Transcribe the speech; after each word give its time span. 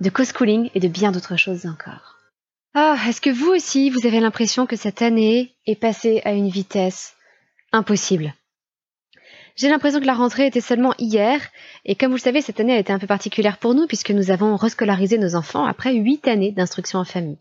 de 0.00 0.10
co-schooling 0.10 0.70
et 0.74 0.80
de 0.80 0.88
bien 0.88 1.12
d'autres 1.12 1.36
choses 1.36 1.66
encore. 1.66 2.18
Ah, 2.74 2.96
est-ce 3.06 3.20
que 3.20 3.30
vous 3.30 3.50
aussi, 3.50 3.90
vous 3.90 4.06
avez 4.06 4.20
l'impression 4.20 4.66
que 4.66 4.76
cette 4.76 5.02
année 5.02 5.54
est 5.66 5.80
passée 5.80 6.20
à 6.24 6.32
une 6.32 6.48
vitesse 6.48 7.14
impossible? 7.72 8.34
J'ai 9.56 9.68
l'impression 9.68 10.00
que 10.00 10.06
la 10.06 10.14
rentrée 10.14 10.46
était 10.46 10.60
seulement 10.60 10.94
hier, 10.98 11.40
et 11.84 11.94
comme 11.94 12.10
vous 12.10 12.16
le 12.16 12.20
savez, 12.20 12.40
cette 12.40 12.58
année 12.58 12.74
a 12.74 12.78
été 12.78 12.92
un 12.92 12.98
peu 12.98 13.06
particulière 13.06 13.58
pour 13.58 13.74
nous 13.74 13.86
puisque 13.86 14.10
nous 14.10 14.32
avons 14.32 14.56
rescolarisé 14.56 15.16
nos 15.16 15.36
enfants 15.36 15.64
après 15.64 15.94
huit 15.94 16.26
années 16.26 16.50
d'instruction 16.50 16.98
en 16.98 17.04
famille. 17.04 17.38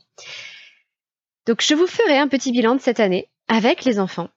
Donc 1.48 1.62
je 1.62 1.74
vous 1.74 1.88
ferai 1.88 2.20
un 2.20 2.28
petit 2.28 2.52
bilan 2.52 2.76
de 2.76 2.82
cette 2.82 3.00
année 3.00 3.30
avec 3.48 3.84
les 3.84 4.00
enfants, 4.00 4.30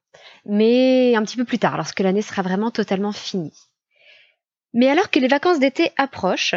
mais 0.47 1.15
un 1.15 1.23
petit 1.23 1.37
peu 1.37 1.45
plus 1.45 1.59
tard, 1.59 1.77
lorsque 1.77 2.01
l'année 2.01 2.23
sera 2.23 2.41
vraiment 2.41 2.71
totalement 2.71 3.13
finie. 3.13 3.53
Mais 4.73 4.89
alors 4.89 5.11
que 5.11 5.19
les 5.19 5.29
vacances 5.29 5.59
d'été 5.59 5.93
approchent, 5.99 6.55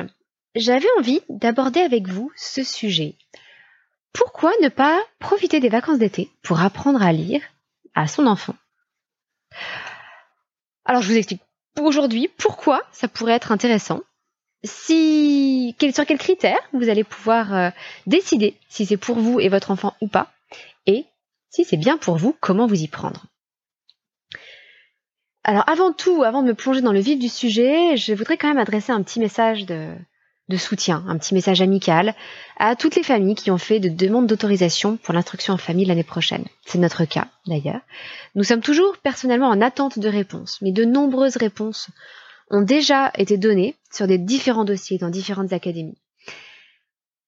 j'avais 0.55 0.87
envie 0.97 1.21
d'aborder 1.29 1.81
avec 1.81 2.07
vous 2.07 2.31
ce 2.35 2.63
sujet. 2.63 3.15
Pourquoi 4.13 4.51
ne 4.61 4.69
pas 4.69 4.99
profiter 5.19 5.59
des 5.59 5.69
vacances 5.69 5.99
d'été 5.99 6.29
pour 6.41 6.61
apprendre 6.61 7.01
à 7.01 7.11
lire 7.11 7.41
à 7.95 8.07
son 8.07 8.25
enfant? 8.27 8.55
Alors 10.85 11.01
je 11.01 11.09
vous 11.09 11.17
explique 11.17 11.41
aujourd'hui 11.79 12.27
pourquoi 12.37 12.83
ça 12.91 13.07
pourrait 13.07 13.33
être 13.33 13.51
intéressant? 13.51 14.01
Sur 14.63 15.73
quels 15.77 16.17
critères 16.17 16.59
vous 16.73 16.89
allez 16.89 17.03
pouvoir 17.03 17.53
euh, 17.53 17.69
décider 18.07 18.57
si 18.67 18.85
c'est 18.85 18.97
pour 18.97 19.17
vous 19.17 19.39
et 19.39 19.47
votre 19.47 19.71
enfant 19.71 19.95
ou 20.01 20.07
pas, 20.07 20.33
et 20.85 21.05
si 21.49 21.63
c'est 21.63 21.77
bien 21.77 21.97
pour 21.97 22.17
vous, 22.17 22.35
comment 22.41 22.67
vous 22.67 22.81
y 22.81 22.87
prendre? 22.87 23.25
Alors 25.43 25.67
avant 25.69 25.93
tout, 25.93 26.23
avant 26.23 26.41
de 26.41 26.47
me 26.47 26.53
plonger 26.53 26.81
dans 26.81 26.91
le 26.91 26.99
vif 26.99 27.17
du 27.17 27.29
sujet, 27.29 27.95
je 27.95 28.13
voudrais 28.13 28.37
quand 28.37 28.49
même 28.49 28.57
adresser 28.57 28.91
un 28.91 29.01
petit 29.01 29.19
message 29.19 29.65
de, 29.65 29.95
de 30.49 30.57
soutien, 30.57 31.03
un 31.07 31.17
petit 31.17 31.33
message 31.33 31.61
amical 31.61 32.15
à 32.57 32.75
toutes 32.75 32.95
les 32.95 33.03
familles 33.03 33.35
qui 33.35 33.51
ont 33.51 33.57
fait 33.57 33.79
de 33.79 33.87
demandes 33.87 34.27
d'autorisation 34.27 34.97
pour 34.97 35.13
l'instruction 35.13 35.53
en 35.53 35.57
famille 35.57 35.85
l'année 35.85 36.03
prochaine. 36.03 36.45
C'est 36.65 36.79
notre 36.79 37.05
cas 37.05 37.27
d'ailleurs. 37.47 37.81
Nous 38.35 38.43
sommes 38.43 38.61
toujours 38.61 38.97
personnellement 38.97 39.47
en 39.47 39.61
attente 39.61 39.99
de 39.99 40.09
réponses, 40.09 40.57
mais 40.61 40.71
de 40.71 40.85
nombreuses 40.85 41.37
réponses 41.37 41.89
ont 42.49 42.61
déjà 42.61 43.11
été 43.15 43.37
données 43.37 43.75
sur 43.91 44.07
des 44.07 44.17
différents 44.17 44.65
dossiers 44.65 44.97
dans 44.97 45.09
différentes 45.09 45.53
académies. 45.53 45.97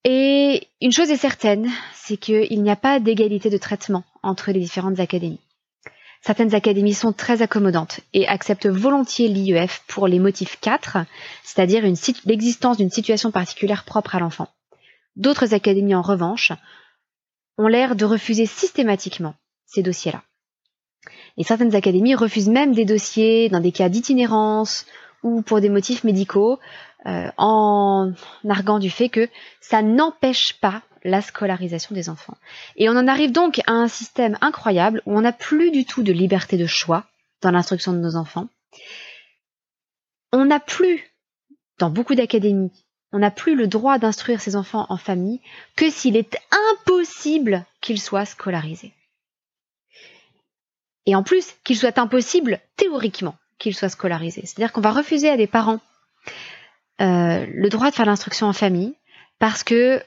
Et 0.03 0.67
une 0.81 0.91
chose 0.91 1.11
est 1.11 1.17
certaine, 1.17 1.69
c'est 1.93 2.17
qu'il 2.17 2.63
n'y 2.63 2.71
a 2.71 2.75
pas 2.75 2.99
d'égalité 2.99 3.51
de 3.51 3.57
traitement 3.57 4.03
entre 4.23 4.51
les 4.51 4.59
différentes 4.59 4.99
académies. 4.99 5.39
Certaines 6.21 6.53
académies 6.53 6.93
sont 6.93 7.13
très 7.13 7.41
accommodantes 7.41 7.99
et 8.13 8.27
acceptent 8.27 8.67
volontiers 8.67 9.27
l'IEF 9.27 9.83
pour 9.87 10.07
les 10.07 10.19
motifs 10.19 10.59
4, 10.61 10.99
c'est-à-dire 11.43 11.83
l'existence 12.25 12.77
d'une 12.77 12.91
situation 12.91 13.31
particulière 13.31 13.83
propre 13.85 14.15
à 14.15 14.19
l'enfant. 14.19 14.47
D'autres 15.15 15.55
académies, 15.55 15.95
en 15.95 16.03
revanche, 16.03 16.51
ont 17.57 17.67
l'air 17.67 17.95
de 17.95 18.05
refuser 18.05 18.45
systématiquement 18.45 19.33
ces 19.65 19.81
dossiers-là. 19.81 20.23
Et 21.37 21.43
certaines 21.43 21.75
académies 21.75 22.15
refusent 22.15 22.49
même 22.49 22.73
des 22.73 22.85
dossiers 22.85 23.49
dans 23.49 23.59
des 23.59 23.71
cas 23.71 23.89
d'itinérance 23.89 24.85
ou 25.23 25.41
pour 25.41 25.59
des 25.59 25.69
motifs 25.69 26.03
médicaux, 26.03 26.59
euh, 27.07 27.31
en 27.37 28.11
arguant 28.47 28.79
du 28.79 28.89
fait 28.89 29.09
que 29.09 29.27
ça 29.59 29.81
n'empêche 29.81 30.59
pas 30.59 30.83
la 31.03 31.21
scolarisation 31.21 31.95
des 31.95 32.09
enfants. 32.09 32.37
Et 32.75 32.89
on 32.89 32.93
en 32.97 33.07
arrive 33.07 33.31
donc 33.31 33.59
à 33.67 33.71
un 33.71 33.87
système 33.87 34.37
incroyable 34.41 35.01
où 35.05 35.17
on 35.17 35.21
n'a 35.21 35.33
plus 35.33 35.71
du 35.71 35.85
tout 35.85 36.03
de 36.03 36.11
liberté 36.11 36.57
de 36.57 36.67
choix 36.67 37.05
dans 37.41 37.51
l'instruction 37.51 37.93
de 37.93 37.99
nos 37.99 38.15
enfants. 38.15 38.47
On 40.31 40.45
n'a 40.45 40.59
plus, 40.59 41.11
dans 41.79 41.89
beaucoup 41.89 42.15
d'académies, 42.15 42.71
on 43.11 43.19
n'a 43.19 43.31
plus 43.31 43.55
le 43.55 43.67
droit 43.67 43.97
d'instruire 43.97 44.41
ses 44.41 44.55
enfants 44.55 44.85
en 44.89 44.97
famille 44.97 45.41
que 45.75 45.89
s'il 45.89 46.15
est 46.15 46.37
impossible 46.71 47.65
qu'ils 47.81 47.99
soient 47.99 48.25
scolarisés. 48.25 48.93
Et 51.05 51.15
en 51.15 51.23
plus, 51.23 51.53
qu'il 51.63 51.77
soit 51.77 51.97
impossible 51.97 52.59
théoriquement 52.77 53.35
qu'ils 53.57 53.75
soient 53.75 53.89
scolarisés. 53.89 54.41
C'est-à-dire 54.45 54.71
qu'on 54.71 54.81
va 54.81 54.91
refuser 54.91 55.29
à 55.29 55.37
des 55.37 55.47
parents 55.47 55.79
euh, 57.01 57.45
le 57.47 57.69
droit 57.69 57.89
de 57.89 57.95
faire 57.95 58.05
l'instruction 58.05 58.47
en 58.47 58.53
famille 58.53 58.93
parce 59.39 59.63
que 59.63 60.01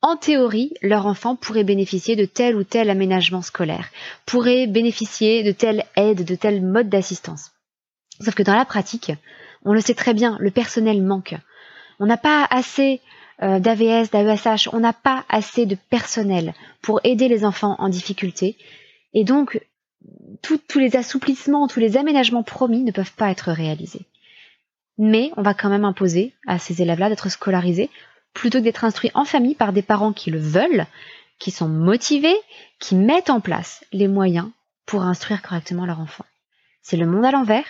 en 0.00 0.16
théorie, 0.16 0.74
leur 0.80 1.06
enfant 1.06 1.34
pourrait 1.34 1.64
bénéficier 1.64 2.14
de 2.14 2.24
tel 2.24 2.56
ou 2.56 2.62
tel 2.62 2.88
aménagement 2.88 3.42
scolaire, 3.42 3.90
pourrait 4.26 4.66
bénéficier 4.66 5.42
de 5.42 5.52
telle 5.52 5.84
aide, 5.96 6.24
de 6.24 6.34
tel 6.36 6.62
mode 6.62 6.88
d'assistance. 6.88 7.50
Sauf 8.20 8.34
que 8.34 8.42
dans 8.42 8.54
la 8.54 8.64
pratique, 8.64 9.12
on 9.64 9.72
le 9.72 9.80
sait 9.80 9.94
très 9.94 10.14
bien, 10.14 10.36
le 10.40 10.50
personnel 10.50 11.02
manque. 11.02 11.34
On 11.98 12.06
n'a 12.06 12.16
pas 12.16 12.46
assez 12.50 13.00
euh, 13.42 13.58
d'AVS, 13.58 14.10
d'AESH, 14.10 14.68
on 14.72 14.80
n'a 14.80 14.92
pas 14.92 15.24
assez 15.28 15.66
de 15.66 15.76
personnel 15.90 16.54
pour 16.80 17.00
aider 17.02 17.28
les 17.28 17.44
enfants 17.44 17.76
en 17.78 17.88
difficulté. 17.88 18.56
Et 19.14 19.24
donc, 19.24 19.60
tous 20.42 20.78
les 20.78 20.96
assouplissements, 20.96 21.66
tous 21.66 21.80
les 21.80 21.96
aménagements 21.96 22.44
promis 22.44 22.84
ne 22.84 22.92
peuvent 22.92 23.14
pas 23.14 23.30
être 23.30 23.50
réalisés. 23.50 24.06
Mais 24.96 25.30
on 25.36 25.42
va 25.42 25.54
quand 25.54 25.68
même 25.68 25.84
imposer 25.84 26.34
à 26.46 26.58
ces 26.58 26.82
élèves-là 26.82 27.08
d'être 27.08 27.30
scolarisés 27.30 27.90
plutôt 28.34 28.58
que 28.58 28.64
d'être 28.64 28.84
instruits 28.84 29.10
en 29.14 29.24
famille 29.24 29.54
par 29.54 29.72
des 29.72 29.82
parents 29.82 30.12
qui 30.12 30.30
le 30.30 30.38
veulent, 30.38 30.86
qui 31.38 31.50
sont 31.50 31.68
motivés, 31.68 32.36
qui 32.78 32.94
mettent 32.94 33.30
en 33.30 33.40
place 33.40 33.84
les 33.92 34.08
moyens 34.08 34.50
pour 34.86 35.02
instruire 35.02 35.42
correctement 35.42 35.86
leur 35.86 36.00
enfant. 36.00 36.24
C'est 36.82 36.96
le 36.96 37.06
monde 37.06 37.24
à 37.24 37.30
l'envers, 37.30 37.66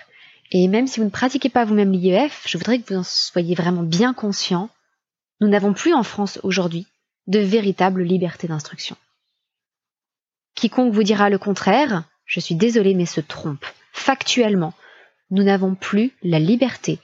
et 0.50 0.68
même 0.68 0.86
si 0.86 1.00
vous 1.00 1.06
ne 1.06 1.10
pratiquez 1.10 1.48
pas 1.48 1.64
vous-même 1.64 1.92
l'IEF, 1.92 2.44
je 2.46 2.56
voudrais 2.56 2.78
que 2.78 2.92
vous 2.92 3.00
en 3.00 3.04
soyez 3.04 3.54
vraiment 3.54 3.82
bien 3.82 4.14
conscient, 4.14 4.70
nous 5.40 5.48
n'avons 5.48 5.72
plus 5.72 5.92
en 5.92 6.02
France 6.02 6.40
aujourd'hui 6.42 6.86
de 7.26 7.38
véritable 7.38 8.02
liberté 8.02 8.48
d'instruction. 8.48 8.96
Quiconque 10.54 10.92
vous 10.92 11.02
dira 11.02 11.30
le 11.30 11.38
contraire, 11.38 12.04
je 12.24 12.40
suis 12.40 12.54
désolée 12.54 12.94
mais 12.94 13.06
se 13.06 13.20
trompe. 13.20 13.64
Factuellement, 13.92 14.72
nous 15.30 15.42
n'avons 15.42 15.74
plus 15.74 16.12
la 16.22 16.38
liberté 16.38 16.98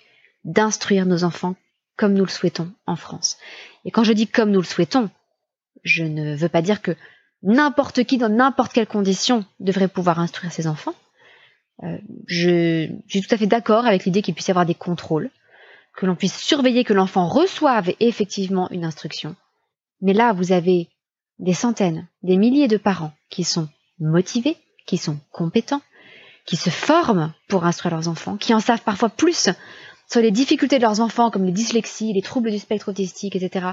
d'instruire 0.45 1.07
nos 1.07 1.25
enfants 1.25 1.57
comme 1.97 2.15
nous 2.15 2.25
le 2.25 2.31
souhaitons 2.31 2.73
en 2.87 2.97
France. 2.97 3.39
Et 3.85 3.91
quand 3.91 4.05
je 4.05 4.13
dis 4.13 4.27
comme 4.27 4.51
nous 4.51 4.61
le 4.61 4.67
souhaitons, 4.67 5.11
je 5.83 6.05
ne 6.05 6.35
veux 6.35 6.49
pas 6.49 6.63
dire 6.63 6.83
que 6.83 6.97
n'importe 7.43 8.05
qui, 8.05 8.19
dans 8.19 8.29
n'importe 8.29 8.73
quelle 8.73 8.87
condition, 8.87 9.45
devrait 9.61 9.89
pouvoir 9.89 10.19
instruire 10.19 10.53
ses 10.53 10.67
enfants. 10.67 10.95
Euh, 11.83 11.99
je, 12.27 12.89
suis 13.09 13.21
tout 13.23 13.35
à 13.35 13.39
fait 13.39 13.47
d'accord 13.47 13.87
avec 13.87 14.05
l'idée 14.05 14.23
qu'il 14.23 14.35
puisse 14.35 14.49
y 14.49 14.51
avoir 14.51 14.67
des 14.67 14.75
contrôles, 14.75 15.31
que 15.97 16.07
l'on 16.07 16.17
puisse 16.17 16.39
surveiller 16.39 16.85
que 16.85 16.95
l'enfant 16.95 17.29
reçoive 17.29 17.93
effectivement 18.01 18.71
une 18.71 18.85
instruction. 18.85 19.37
Mais 20.01 20.13
là, 20.13 20.33
vous 20.33 20.53
avez 20.53 20.89
des 21.39 21.55
centaines, 21.55 22.09
des 22.23 22.37
milliers 22.37 22.69
de 22.69 22.77
parents 22.77 23.13
qui 23.29 23.45
sont 23.45 23.69
motivés, 23.99 24.57
qui 24.87 24.97
sont 24.97 25.19
compétents, 25.31 25.83
qui 26.47 26.57
se 26.57 26.71
forment 26.71 27.33
pour 27.49 27.65
instruire 27.65 27.95
leurs 27.95 28.09
enfants, 28.09 28.37
qui 28.37 28.55
en 28.55 28.61
savent 28.61 28.83
parfois 28.83 29.09
plus 29.09 29.49
sur 30.11 30.21
les 30.21 30.31
difficultés 30.31 30.79
de 30.79 30.83
leurs 30.83 31.01
enfants, 31.01 31.31
comme 31.31 31.45
les 31.45 31.53
dyslexies, 31.53 32.13
les 32.13 32.23
troubles 32.23 32.51
du 32.51 32.59
spectre 32.59 32.91
autistique, 32.91 33.37
etc., 33.37 33.69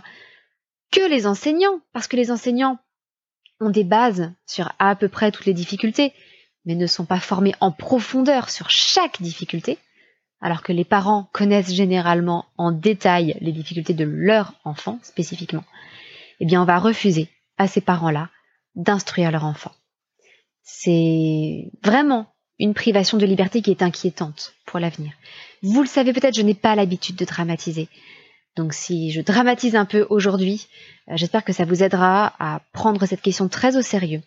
que 0.92 1.10
les 1.10 1.26
enseignants, 1.26 1.80
parce 1.94 2.08
que 2.08 2.18
les 2.18 2.32
enseignants 2.32 2.78
ont 3.60 3.70
des 3.70 3.84
bases 3.84 4.32
sur 4.46 4.74
à 4.80 4.96
peu 4.96 5.08
près 5.08 5.32
toutes 5.32 5.46
les 5.46 5.54
difficultés, 5.54 6.14
mais 6.66 6.76
ne 6.76 6.88
sont 6.88 7.06
pas 7.06 7.20
formés 7.20 7.56
en 7.60 7.72
profondeur 7.72 8.50
sur 8.50 8.70
chaque 8.70 9.22
difficulté, 9.22 9.78
alors 10.42 10.64
que 10.64 10.74
les 10.74 10.86
parents 10.86 11.30
connaissent 11.34 11.74
généralement 11.74 12.46
en 12.58 12.72
détail 12.72 13.38
les 13.42 13.52
difficultés 13.52 13.94
de 13.94 14.04
leur 14.04 14.54
enfant 14.66 15.00
spécifiquement, 15.04 15.64
eh 16.40 16.46
bien 16.46 16.62
on 16.62 16.66
va 16.66 16.80
refuser 16.80 17.30
à 17.58 17.68
ces 17.68 17.82
parents-là 17.82 18.30
d'instruire 18.76 19.32
leur 19.32 19.46
enfant. 19.46 19.72
C'est 20.64 21.72
vraiment 21.84 22.28
une 22.62 22.76
privation 22.76 23.18
de 23.18 23.26
liberté 23.26 23.62
qui 23.62 23.72
est 23.72 23.82
inquiétante 23.82 24.54
pour 24.66 24.80
l'avenir. 24.80 25.12
Vous 25.64 25.82
le 25.82 25.88
savez 25.88 26.14
peut-être, 26.14 26.36
je 26.36 26.44
n'ai 26.44 26.54
pas 26.54 26.76
l'habitude 26.76 27.16
de 27.16 27.26
dramatiser. 27.26 27.90
Donc 28.56 28.74
si 28.74 29.12
je 29.12 29.22
dramatise 29.22 29.76
un 29.76 29.86
peu 29.86 30.06
aujourd'hui, 30.10 30.68
euh, 31.10 31.14
j'espère 31.16 31.44
que 31.44 31.54
ça 31.54 31.66
vous 31.66 31.82
aidera 31.82 32.34
à 32.40 32.62
prendre 32.72 33.06
cette 33.08 33.22
question 33.22 33.48
très 33.48 33.78
au 33.78 33.82
sérieux 33.82 34.22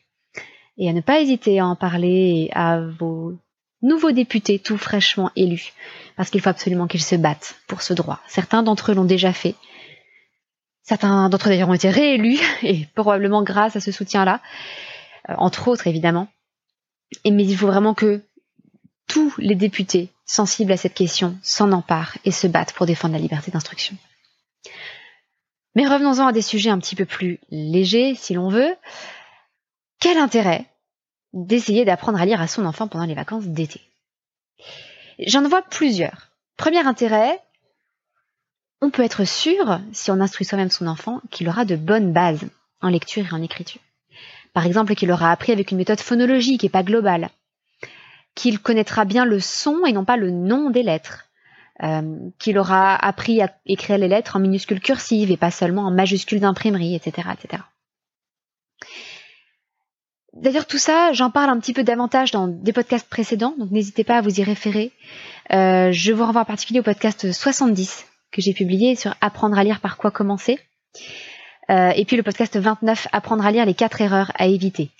et 0.77 0.89
à 0.89 0.93
ne 0.93 1.01
pas 1.01 1.21
hésiter 1.21 1.61
à 1.61 1.67
en 1.67 1.77
parler 1.77 2.51
à 2.55 2.81
vos 2.81 3.35
nouveaux 3.83 4.11
députés 4.11 4.59
tout 4.59 4.79
fraîchement 4.79 5.31
élus, 5.37 5.73
parce 6.17 6.31
qu'il 6.31 6.41
faut 6.41 6.49
absolument 6.49 6.89
qu'ils 6.89 7.03
se 7.03 7.15
battent 7.15 7.55
pour 7.69 7.83
ce 7.83 7.95
droit. 7.95 8.21
Certains 8.27 8.65
d'entre 8.65 8.91
eux 8.91 8.95
l'ont 8.95 9.05
déjà 9.05 9.33
fait. 9.33 9.55
Certains 10.83 11.29
d'entre 11.29 11.47
eux 11.47 11.51
d'ailleurs 11.51 11.69
ont 11.69 11.75
été 11.75 11.91
réélus, 11.91 12.41
et 12.63 12.87
probablement 12.97 13.45
grâce 13.45 13.77
à 13.77 13.81
ce 13.81 13.93
soutien-là, 13.93 14.41
euh, 15.29 15.35
entre 15.39 15.69
autres 15.69 15.87
évidemment. 15.87 16.27
Mais 17.25 17.45
il 17.45 17.57
faut 17.57 17.67
vraiment 17.67 17.95
que 17.95 18.23
tous 19.07 19.35
les 19.39 19.55
députés 19.55 20.11
sensibles 20.25 20.73
à 20.73 20.77
cette 20.77 20.95
question 20.95 21.39
s'en 21.43 21.73
emparent 21.73 22.17
et 22.25 22.31
se 22.31 22.47
battent 22.47 22.73
pour 22.73 22.87
défendre 22.87 23.15
la 23.15 23.21
liberté 23.21 23.51
d'instruction. 23.51 23.97
Mais 25.75 25.87
revenons-en 25.87 26.27
à 26.27 26.33
des 26.33 26.43
sujets 26.43 26.71
un 26.71 26.79
petit 26.79 26.97
peu 26.97 27.05
plus 27.05 27.41
légers, 27.51 28.15
si 28.15 28.35
l'on 28.35 28.49
veut. 28.49 28.75
Quel 30.01 30.19
intérêt 30.19 30.67
d'essayer 31.33 31.85
d'apprendre 31.85 32.21
à 32.21 32.27
lire 32.27 32.41
à 32.41 32.47
son 32.47 32.65
enfant 32.65 32.89
pendant 32.89 33.07
les 33.07 33.15
vacances 33.15 33.47
d'été? 33.47 33.81
J'en 35.19 35.47
vois 35.49 35.63
plusieurs. 35.63 36.31
Premier 36.57 36.87
intérêt, 36.87 37.41
on 38.81 38.91
peut 38.91 39.03
être 39.03 39.25
sûr, 39.25 39.81
si 39.93 40.11
on 40.11 40.21
instruit 40.21 40.47
soi-même 40.47 40.71
son 40.71 40.87
enfant, 40.87 41.21
qu'il 41.31 41.49
aura 41.49 41.65
de 41.65 41.77
bonnes 41.77 42.13
bases 42.13 42.47
en 42.81 42.89
lecture 42.89 43.27
et 43.27 43.35
en 43.35 43.43
écriture. 43.43 43.81
Par 44.55 44.65
exemple, 44.67 44.95
qu'il 44.95 45.11
aura 45.11 45.31
appris 45.31 45.53
avec 45.53 45.73
une 45.73 45.79
méthode 45.79 46.01
phonologique 46.01 46.65
et 46.65 46.69
pas 46.69 46.85
globale, 46.85 47.29
qu'il 48.35 48.61
connaîtra 48.61 49.05
bien 49.05 49.25
le 49.25 49.41
son 49.41 49.85
et 49.85 49.93
non 49.93 50.05
pas 50.05 50.17
le 50.17 50.31
nom 50.31 50.71
des 50.71 50.85
lettres, 50.85 51.27
euh, 51.83 52.31
qu'il 52.39 52.57
aura 52.59 52.95
appris 52.95 53.43
à 53.43 53.53
écrire 53.67 53.99
les 53.99 54.09
lettres 54.09 54.37
en 54.37 54.41
minuscules 54.41 54.81
cursives 54.81 55.33
et 55.33 55.37
pas 55.37 55.51
seulement 55.51 55.83
en 55.83 55.91
majuscules 55.91 56.41
d'imprimerie, 56.41 56.95
etc., 56.95 57.29
etc. 57.33 57.65
D'ailleurs, 60.35 60.67
tout 60.67 60.79
ça, 60.79 61.13
j'en 61.13 61.31
parle 61.31 61.51
un 61.51 61.59
petit 61.59 61.73
peu 61.73 61.85
davantage 61.85 62.31
dans 62.31 62.49
des 62.49 62.73
podcasts 62.73 63.09
précédents, 63.09 63.55
donc 63.59 63.71
n'hésitez 63.71 64.05
pas 64.05 64.19
à 64.19 64.21
vous 64.21 64.41
y 64.41 64.43
référer. 64.43 64.93
Euh, 65.53 65.91
je 65.93 66.13
vous 66.13 66.25
renvoie 66.25 66.43
en 66.43 66.45
particulier 66.45 66.81
au 66.81 66.85
podcast 66.85 67.33
70 67.33 68.07
que 68.33 68.41
j'ai 68.41 68.53
publié 68.53 68.97
sur 68.97 69.15
apprendre 69.21 69.59
à 69.59 69.65
lire 69.65 69.81
par 69.81 69.97
quoi 69.97 70.11
commencer. 70.11 70.59
Euh, 71.71 71.91
et 71.97 72.05
puis 72.05 72.17
le 72.17 72.23
podcast 72.23 72.57
29, 72.57 73.09
apprendre 73.13 73.45
à 73.47 73.51
lire 73.51 73.65
les 73.65 73.75
quatre 73.75 74.01
erreurs 74.01 74.33
à 74.35 74.47
éviter. 74.47 74.91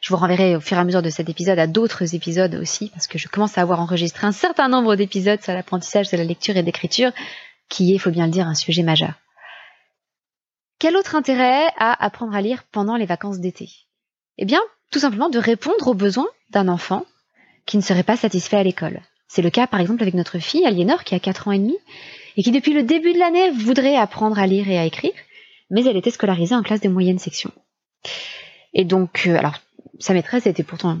Je 0.00 0.10
vous 0.10 0.16
renverrai 0.16 0.54
au 0.54 0.60
fur 0.60 0.76
et 0.76 0.80
à 0.80 0.84
mesure 0.84 1.02
de 1.02 1.10
cet 1.10 1.28
épisode 1.28 1.58
à 1.58 1.66
d'autres 1.66 2.14
épisodes 2.14 2.54
aussi, 2.54 2.90
parce 2.90 3.08
que 3.08 3.18
je 3.18 3.26
commence 3.28 3.58
à 3.58 3.62
avoir 3.62 3.80
enregistré 3.80 4.26
un 4.26 4.32
certain 4.32 4.68
nombre 4.68 4.94
d'épisodes 4.94 5.42
sur 5.42 5.52
l'apprentissage 5.52 6.10
de 6.10 6.16
la 6.16 6.24
lecture 6.24 6.56
et 6.56 6.62
d'écriture, 6.62 7.10
qui 7.68 7.90
est, 7.90 7.94
il 7.94 7.98
faut 7.98 8.10
bien 8.10 8.26
le 8.26 8.32
dire, 8.32 8.46
un 8.46 8.54
sujet 8.54 8.82
majeur. 8.82 9.14
Quel 10.78 10.96
autre 10.96 11.16
intérêt 11.16 11.66
à 11.76 12.04
apprendre 12.04 12.36
à 12.36 12.40
lire 12.40 12.62
pendant 12.70 12.96
les 12.96 13.06
vacances 13.06 13.40
d'été? 13.40 13.68
Eh 14.38 14.44
bien, 14.44 14.60
tout 14.92 15.00
simplement 15.00 15.28
de 15.28 15.38
répondre 15.40 15.88
aux 15.88 15.94
besoins 15.94 16.28
d'un 16.50 16.68
enfant 16.68 17.04
qui 17.66 17.76
ne 17.76 17.82
serait 17.82 18.04
pas 18.04 18.16
satisfait 18.16 18.56
à 18.56 18.62
l'école. 18.62 19.00
C'est 19.26 19.42
le 19.42 19.50
cas 19.50 19.66
par 19.66 19.80
exemple 19.80 20.02
avec 20.02 20.14
notre 20.14 20.38
fille 20.38 20.64
Aliénor 20.64 21.04
qui 21.04 21.14
a 21.14 21.20
4 21.20 21.48
ans 21.48 21.52
et 21.52 21.58
demi 21.58 21.76
et 22.36 22.42
qui 22.42 22.52
depuis 22.52 22.72
le 22.72 22.84
début 22.84 23.12
de 23.12 23.18
l'année 23.18 23.50
voudrait 23.50 23.96
apprendre 23.96 24.38
à 24.38 24.46
lire 24.46 24.68
et 24.70 24.78
à 24.78 24.84
écrire, 24.84 25.12
mais 25.70 25.84
elle 25.84 25.96
était 25.96 26.10
scolarisée 26.10 26.54
en 26.54 26.62
classe 26.62 26.80
de 26.80 26.88
moyenne 26.88 27.18
section. 27.18 27.52
Et 28.74 28.84
donc, 28.84 29.24
euh, 29.26 29.36
alors 29.36 29.56
sa 29.98 30.14
maîtresse 30.14 30.46
était 30.46 30.62
pourtant 30.62 30.98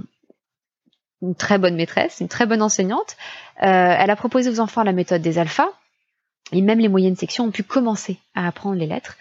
une 1.22 1.34
très 1.34 1.58
bonne 1.58 1.76
maîtresse, 1.76 2.18
une 2.20 2.28
très 2.28 2.46
bonne 2.46 2.62
enseignante. 2.62 3.16
Euh, 3.62 3.96
elle 3.98 4.10
a 4.10 4.16
proposé 4.16 4.50
aux 4.50 4.60
enfants 4.60 4.82
la 4.82 4.92
méthode 4.92 5.22
des 5.22 5.38
alphas, 5.38 5.70
et 6.52 6.62
même 6.62 6.78
les 6.78 6.88
moyennes 6.88 7.16
sections 7.16 7.44
ont 7.44 7.50
pu 7.50 7.62
commencer 7.62 8.18
à 8.34 8.46
apprendre 8.46 8.76
les 8.76 8.86
lettres. 8.86 9.16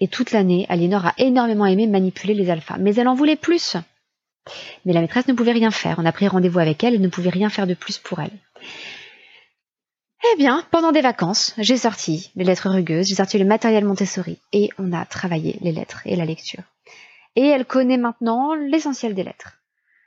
Et 0.00 0.08
toute 0.08 0.32
l'année, 0.32 0.66
Aliénor 0.68 1.06
a 1.06 1.14
énormément 1.18 1.66
aimé 1.66 1.86
manipuler 1.86 2.34
les 2.34 2.50
alphas, 2.50 2.78
mais 2.78 2.94
elle 2.96 3.08
en 3.08 3.14
voulait 3.14 3.36
plus. 3.36 3.76
Mais 4.84 4.92
la 4.92 5.00
maîtresse 5.00 5.28
ne 5.28 5.34
pouvait 5.34 5.52
rien 5.52 5.70
faire. 5.70 5.98
On 5.98 6.04
a 6.04 6.12
pris 6.12 6.28
rendez-vous 6.28 6.58
avec 6.58 6.82
elle, 6.82 6.94
elle 6.94 7.00
ne 7.00 7.08
pouvait 7.08 7.30
rien 7.30 7.48
faire 7.48 7.66
de 7.66 7.74
plus 7.74 7.98
pour 7.98 8.20
elle. 8.20 8.32
Eh 10.32 10.36
bien, 10.36 10.64
pendant 10.70 10.92
des 10.92 11.02
vacances, 11.02 11.54
j'ai 11.58 11.76
sorti 11.76 12.30
les 12.34 12.44
lettres 12.44 12.70
rugueuses, 12.70 13.08
j'ai 13.08 13.14
sorti 13.14 13.38
le 13.38 13.44
matériel 13.44 13.84
Montessori 13.84 14.38
et 14.52 14.70
on 14.78 14.92
a 14.92 15.04
travaillé 15.04 15.58
les 15.60 15.72
lettres 15.72 16.00
et 16.06 16.16
la 16.16 16.24
lecture 16.24 16.62
et 17.36 17.46
elle 17.46 17.64
connaît 17.64 17.96
maintenant 17.96 18.54
l'essentiel 18.54 19.14
des 19.14 19.24
lettres. 19.24 19.58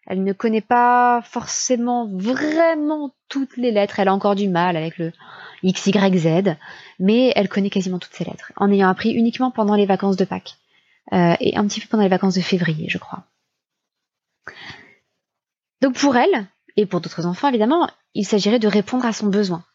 Elle 0.05 0.23
ne 0.23 0.31
connaît 0.31 0.61
pas 0.61 1.21
forcément 1.21 2.07
vraiment 2.07 3.13
toutes 3.27 3.57
les 3.57 3.71
lettres, 3.71 3.99
elle 3.99 4.07
a 4.07 4.13
encore 4.13 4.35
du 4.35 4.47
mal 4.47 4.77
avec 4.77 4.97
le 4.97 5.11
X, 5.63 5.87
Y, 5.87 6.17
Z, 6.17 6.55
mais 6.99 7.33
elle 7.35 7.49
connaît 7.49 7.69
quasiment 7.69 7.99
toutes 7.99 8.13
ces 8.13 8.23
lettres, 8.23 8.53
en 8.55 8.71
ayant 8.71 8.87
appris 8.87 9.11
uniquement 9.11 9.51
pendant 9.51 9.75
les 9.75 9.85
vacances 9.85 10.15
de 10.15 10.23
Pâques, 10.23 10.55
euh, 11.11 11.35
et 11.41 11.57
un 11.57 11.67
petit 11.67 11.81
peu 11.81 11.87
pendant 11.87 12.03
les 12.03 12.09
vacances 12.09 12.35
de 12.35 12.41
février, 12.41 12.87
je 12.89 12.97
crois. 12.97 13.23
Donc 15.81 15.95
pour 15.95 16.15
elle, 16.15 16.47
et 16.77 16.85
pour 16.85 17.01
d'autres 17.01 17.25
enfants 17.25 17.49
évidemment, 17.49 17.89
il 18.13 18.25
s'agirait 18.25 18.59
de 18.59 18.67
répondre 18.67 19.05
à 19.05 19.11
son 19.11 19.27
besoin. 19.27 19.65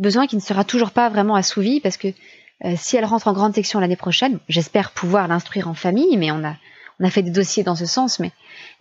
Besoin 0.00 0.26
qui 0.26 0.34
ne 0.34 0.40
sera 0.40 0.64
toujours 0.64 0.90
pas 0.90 1.08
vraiment 1.08 1.36
assouvi 1.36 1.80
parce 1.80 1.96
que 1.96 2.08
euh, 2.64 2.74
si 2.76 2.96
elle 2.96 3.04
rentre 3.04 3.28
en 3.28 3.32
grande 3.32 3.54
section 3.54 3.78
l'année 3.78 3.96
prochaine, 3.96 4.40
j'espère 4.48 4.90
pouvoir 4.90 5.28
l'instruire 5.28 5.68
en 5.68 5.74
famille, 5.74 6.16
mais 6.16 6.32
on 6.32 6.42
a 6.44 6.56
on 7.00 7.04
a 7.04 7.10
fait 7.10 7.22
des 7.22 7.30
dossiers 7.30 7.62
dans 7.62 7.76
ce 7.76 7.86
sens, 7.86 8.18
mais 8.18 8.30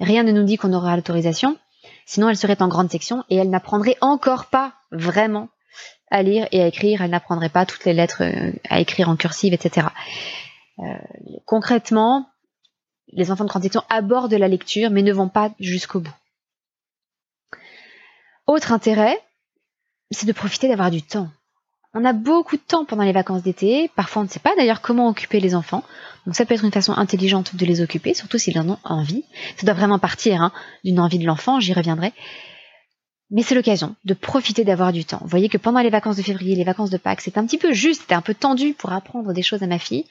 rien 0.02 0.24
ne 0.24 0.34
nous 0.34 0.44
dit 0.44 0.58
qu'on 0.58 0.74
aura 0.74 0.96
l'autorisation. 0.96 1.58
Sinon, 2.06 2.28
elle 2.28 2.38
serait 2.38 2.62
en 2.62 2.68
grande 2.68 2.92
section 2.92 3.24
et 3.30 3.38
elle 3.38 3.50
n'apprendrait 3.50 3.96
encore 4.02 4.48
pas 4.48 4.74
vraiment 4.92 5.48
à 6.12 6.22
lire 6.22 6.48
et 6.52 6.62
à 6.62 6.68
écrire. 6.68 7.02
Elle 7.02 7.12
n'apprendrait 7.12 7.50
pas 7.50 7.66
toutes 7.66 7.86
les 7.86 7.94
lettres 7.94 8.24
euh, 8.24 8.52
à 8.70 8.82
écrire 8.82 9.08
en 9.08 9.16
cursive, 9.16 9.54
etc. 9.54 9.88
Euh, 10.80 10.84
concrètement, 11.46 12.28
les 13.14 13.32
enfants 13.32 13.46
de 13.46 13.50
grande 13.50 13.64
section 13.64 13.84
abordent 13.90 14.34
la 14.34 14.48
lecture, 14.50 14.90
mais 14.90 15.02
ne 15.02 15.14
vont 15.14 15.30
pas 15.30 15.52
jusqu'au 15.60 16.02
bout. 16.02 16.16
Autre 18.48 18.74
intérêt, 18.74 19.18
c'est 20.12 20.26
de 20.26 20.34
profiter 20.34 20.68
d'avoir 20.68 20.92
du 20.92 21.02
temps. 21.02 21.30
On 21.94 22.06
a 22.06 22.14
beaucoup 22.14 22.56
de 22.56 22.62
temps 22.62 22.86
pendant 22.86 23.04
les 23.04 23.12
vacances 23.12 23.42
d'été. 23.42 23.90
Parfois, 23.96 24.22
on 24.22 24.26
ne 24.26 24.30
sait 24.30 24.40
pas 24.40 24.56
d'ailleurs 24.56 24.82
comment 24.82 25.10
occuper 25.10 25.40
les 25.40 25.56
enfants. 25.56 25.84
Donc, 26.26 26.36
ça 26.36 26.46
peut 26.46 26.54
être 26.54 26.64
une 26.64 26.72
façon 26.72 26.94
intelligente 26.94 27.56
de 27.56 27.66
les 27.66 27.82
occuper, 27.82 28.14
surtout 28.14 28.38
s'ils 28.38 28.60
en 28.60 28.70
ont 28.70 28.78
envie. 28.84 29.24
Ça 29.58 29.66
doit 29.66 29.74
vraiment 29.74 29.98
partir 29.98 30.42
hein, 30.42 30.52
d'une 30.84 31.00
envie 31.00 31.18
de 31.18 31.26
l'enfant, 31.26 31.60
j'y 31.60 31.74
reviendrai. 31.74 32.14
Mais 33.32 33.42
c'est 33.42 33.56
l'occasion 33.56 33.96
de 34.06 34.14
profiter 34.14 34.64
d'avoir 34.64 34.92
du 34.92 35.06
temps. 35.06 35.20
Vous 35.22 35.30
voyez 35.30 35.50
que 35.50 35.58
pendant 35.58 35.82
les 35.82 35.90
vacances 35.90 36.18
de 36.18 36.22
février, 36.22 36.56
les 36.56 36.64
vacances 36.64 36.90
de 36.90 36.98
Pâques, 36.98 37.22
c'est 37.22 37.38
un 37.38 37.46
petit 37.46 37.58
peu 37.58 37.74
juste, 37.74 38.02
c'était 38.02 38.16
un 38.16 38.22
peu 38.22 38.34
tendu 38.34 38.74
pour 38.74 38.92
apprendre 38.92 39.34
des 39.34 39.44
choses 39.44 39.64
à 39.64 39.68
ma 39.68 39.80
fille. 39.80 40.06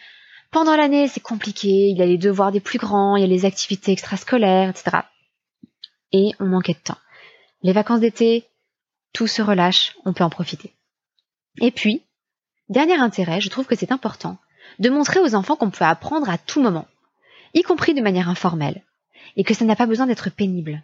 Pendant 0.51 0.77
l'année, 0.77 1.09
c'est 1.09 1.21
compliqué, 1.21 1.69
il 1.69 1.97
y 1.97 2.03
a 2.03 2.07
les 2.07 2.17
devoirs 2.17 2.53
des 2.53 2.61
plus 2.61 2.79
grands, 2.79 3.17
il 3.17 3.21
y 3.21 3.25
a 3.25 3.29
les 3.29 3.45
activités 3.45 3.93
extrascolaires, 3.93 4.71
etc. 4.71 4.99
Et 6.13 6.31
on 6.41 6.47
manquait 6.47 6.75
de 6.75 6.79
temps. 6.79 6.99
Les 7.63 7.73
vacances 7.73 8.01
d'été, 8.01 8.48
tout 9.13 9.27
se 9.27 9.43
relâche, 9.43 9.97
on 10.05 10.13
peut 10.13 10.25
en 10.25 10.31
profiter. 10.31 10.75
Et 11.61 11.71
puis, 11.71 12.03
dernier 12.69 12.97
intérêt, 12.97 13.41
je 13.41 13.49
trouve 13.49 13.67
que 13.67 13.77
c'est 13.77 13.93
important 13.93 14.39
de 14.79 14.91
montrer 14.91 15.21
aux 15.21 15.35
enfants 15.35 15.57
qu'on 15.57 15.71
peut 15.71 15.85
apprendre 15.85 16.29
à 16.29 16.39
tout 16.39 16.63
moment, 16.63 16.87
y 17.55 17.63
compris 17.63 17.95
de 17.95 18.03
manière 18.03 18.29
informelle, 18.29 18.83
et 19.37 19.45
que 19.45 19.55
ça 19.55 19.65
n'a 19.65 19.77
pas 19.77 19.87
besoin 19.87 20.07
d'être 20.07 20.31
pénible. 20.31 20.83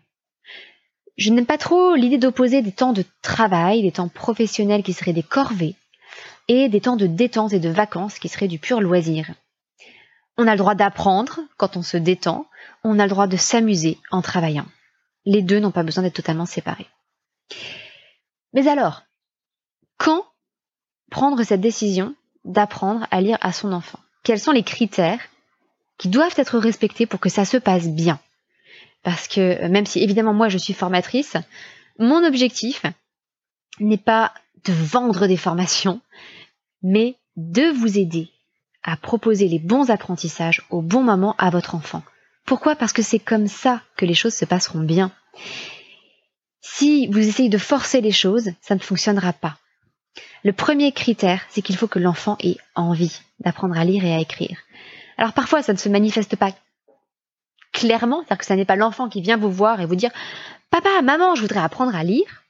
Je 1.17 1.31
n'aime 1.31 1.47
pas 1.47 1.59
trop 1.59 1.95
l'idée 1.95 2.19
d'opposer 2.19 2.63
des 2.63 2.73
temps 2.73 2.93
de 2.93 3.05
travail, 3.23 3.83
des 3.83 3.93
temps 3.93 4.09
professionnels 4.09 4.83
qui 4.83 4.93
seraient 4.93 5.13
des 5.13 5.23
corvées, 5.23 5.77
et 6.49 6.69
des 6.69 6.81
temps 6.81 6.97
de 6.97 7.07
détente 7.07 7.53
et 7.53 7.61
de 7.61 7.69
vacances 7.69 8.19
qui 8.19 8.29
seraient 8.29 8.49
du 8.49 8.59
pur 8.59 8.81
loisir. 8.81 9.31
On 10.37 10.47
a 10.47 10.53
le 10.53 10.59
droit 10.59 10.75
d'apprendre 10.75 11.41
quand 11.57 11.77
on 11.77 11.83
se 11.83 11.97
détend, 11.97 12.47
on 12.83 12.99
a 12.99 13.05
le 13.05 13.11
droit 13.11 13.27
de 13.27 13.37
s'amuser 13.37 13.99
en 14.11 14.21
travaillant. 14.21 14.67
Les 15.25 15.43
deux 15.43 15.61
n'ont 15.61 15.71
pas 15.71 15.85
besoin 15.85 16.03
d'être 16.03 16.17
totalement 16.17 16.47
séparés. 16.47 16.89
Mais 18.55 18.69
alors, 18.69 19.03
quand 19.99 20.25
prendre 21.11 21.43
cette 21.43 21.61
décision 21.61 22.15
d'apprendre 22.45 23.07
à 23.11 23.21
lire 23.21 23.39
à 23.41 23.53
son 23.53 23.73
enfant? 23.73 23.99
Quels 24.23 24.41
sont 24.41 24.53
les 24.53 24.63
critères 24.63 25.21
qui 25.99 26.09
doivent 26.09 26.35
être 26.37 26.59
respectés 26.59 27.07
pour 27.07 27.21
que 27.21 27.29
ça 27.29 27.45
se 27.45 27.57
passe 27.57 27.89
bien? 27.89 28.19
Parce 29.03 29.29
que 29.29 29.67
même 29.69 29.87
si 29.87 30.03
évidemment 30.03 30.35
moi 30.35 30.49
je 30.49 30.59
suis 30.59 30.73
formatrice, 30.73 31.37
mon 31.99 32.25
objectif 32.25 32.83
n'est 33.81 33.99
pas 33.99 34.33
de 34.65 34.73
vendre 34.73 35.27
des 35.27 35.37
formations, 35.37 36.01
mais 36.83 37.17
de 37.37 37.71
vous 37.71 37.99
aider 37.99 38.31
à 38.83 38.97
proposer 38.97 39.49
les 39.49 39.59
bons 39.59 39.91
apprentissages 39.91 40.63
au 40.71 40.83
bon 40.83 41.03
moment 41.03 41.35
à 41.39 41.51
votre 41.51 41.75
enfant. 41.75 42.03
Pourquoi? 42.45 42.77
Parce 42.77 42.93
que 42.93 43.03
c'est 43.03 43.19
comme 43.19 43.47
ça 43.47 43.83
que 43.97 44.05
les 44.05 44.15
choses 44.15 44.35
se 44.35 44.45
passeront 44.45 44.81
bien. 44.83 45.13
Si 46.67 47.09
vous 47.09 47.19
essayez 47.19 47.51
de 47.51 47.59
forcer 47.59 48.01
les 48.01 48.11
choses, 48.11 48.51
ça 48.63 48.75
ne 48.75 48.81
fonctionnera 48.81 49.35
pas. 49.35 49.59
Le 50.45 50.53
premier 50.55 50.93
critère, 50.93 51.43
c'est 51.51 51.61
qu'il 51.61 51.77
faut 51.77 51.89
que 51.89 51.99
l'enfant 51.99 52.39
ait 52.41 52.57
envie 52.75 53.21
d'apprendre 53.39 53.79
à 53.79 53.85
lire 53.85 54.03
et 54.03 54.15
à 54.15 54.19
écrire. 54.19 54.59
Alors 55.19 55.35
parfois, 55.35 55.63
ça 55.63 55.75
ne 55.75 55.79
se 55.79 55.91
manifeste 55.91 56.37
pas 56.37 56.53
clairement, 57.73 58.23
c'est-à-dire 58.23 58.39
que 58.39 58.45
ce 58.47 58.53
n'est 58.55 58.65
pas 58.65 58.77
l'enfant 58.77 59.11
qui 59.11 59.21
vient 59.21 59.37
vous 59.37 59.51
voir 59.51 59.83
et 59.83 59.87
vous 59.87 59.95
dire 59.95 60.11
Papa, 60.71 61.03
maman, 61.03 61.35
je 61.35 61.43
voudrais 61.43 61.61
apprendre 61.61 61.95
à 61.95 62.03
lire. 62.03 62.45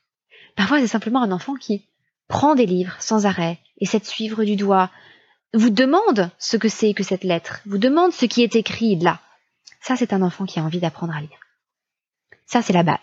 Parfois, 0.54 0.78
c'est 0.78 0.87
simplement 0.87 1.23
un 1.23 1.33
enfant 1.33 1.54
qui 1.54 1.85
prend 2.28 2.54
des 2.54 2.66
livres 2.66 2.94
sans 3.00 3.26
arrêt, 3.26 3.59
essaie 3.78 3.99
de 3.99 4.04
suivre 4.04 4.44
du 4.44 4.54
doigt, 4.54 4.90
vous 5.54 5.71
demande 5.71 6.30
ce 6.38 6.56
que 6.56 6.68
c'est 6.68 6.94
que 6.94 7.02
cette 7.02 7.25
lettre, 7.25 7.62
vous 7.66 7.78
demande 7.78 8.12
ce 8.12 8.26
qui 8.26 8.44
est 8.44 8.54
écrit 8.54 8.97
là. 8.97 9.18
Ça, 9.80 9.97
c'est 9.97 10.12
un 10.12 10.23
enfant 10.23 10.44
qui 10.47 10.61
a 10.61 10.62
envie 10.62 10.80
d'apprendre 10.80 11.16
à 11.16 11.21
lire. 11.21 11.40
Ça, 12.47 12.62
c'est 12.62 12.73
la 12.73 12.85
base. 12.85 12.99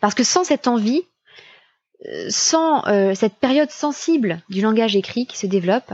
Parce 0.00 0.14
que 0.14 0.24
sans 0.24 0.44
cette 0.44 0.68
envie, 0.68 1.02
sans 2.28 2.86
euh, 2.86 3.14
cette 3.14 3.36
période 3.36 3.70
sensible 3.70 4.42
du 4.48 4.60
langage 4.60 4.96
écrit 4.96 5.26
qui 5.26 5.38
se 5.38 5.46
développe, 5.46 5.92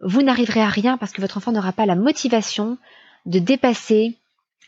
vous 0.00 0.22
n'arriverez 0.22 0.60
à 0.60 0.68
rien 0.68 0.98
parce 0.98 1.12
que 1.12 1.20
votre 1.20 1.38
enfant 1.38 1.52
n'aura 1.52 1.72
pas 1.72 1.86
la 1.86 1.94
motivation 1.94 2.78
de 3.26 3.38
dépasser 3.38 4.18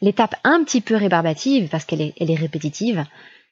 l'étape 0.01 0.35
un 0.45 0.65
petit 0.65 0.81
peu 0.81 0.97
rébarbative, 0.97 1.69
parce 1.69 1.85
qu'elle 1.85 2.01
est, 2.01 2.15
elle 2.19 2.31
est 2.31 2.37
répétitive, 2.37 3.05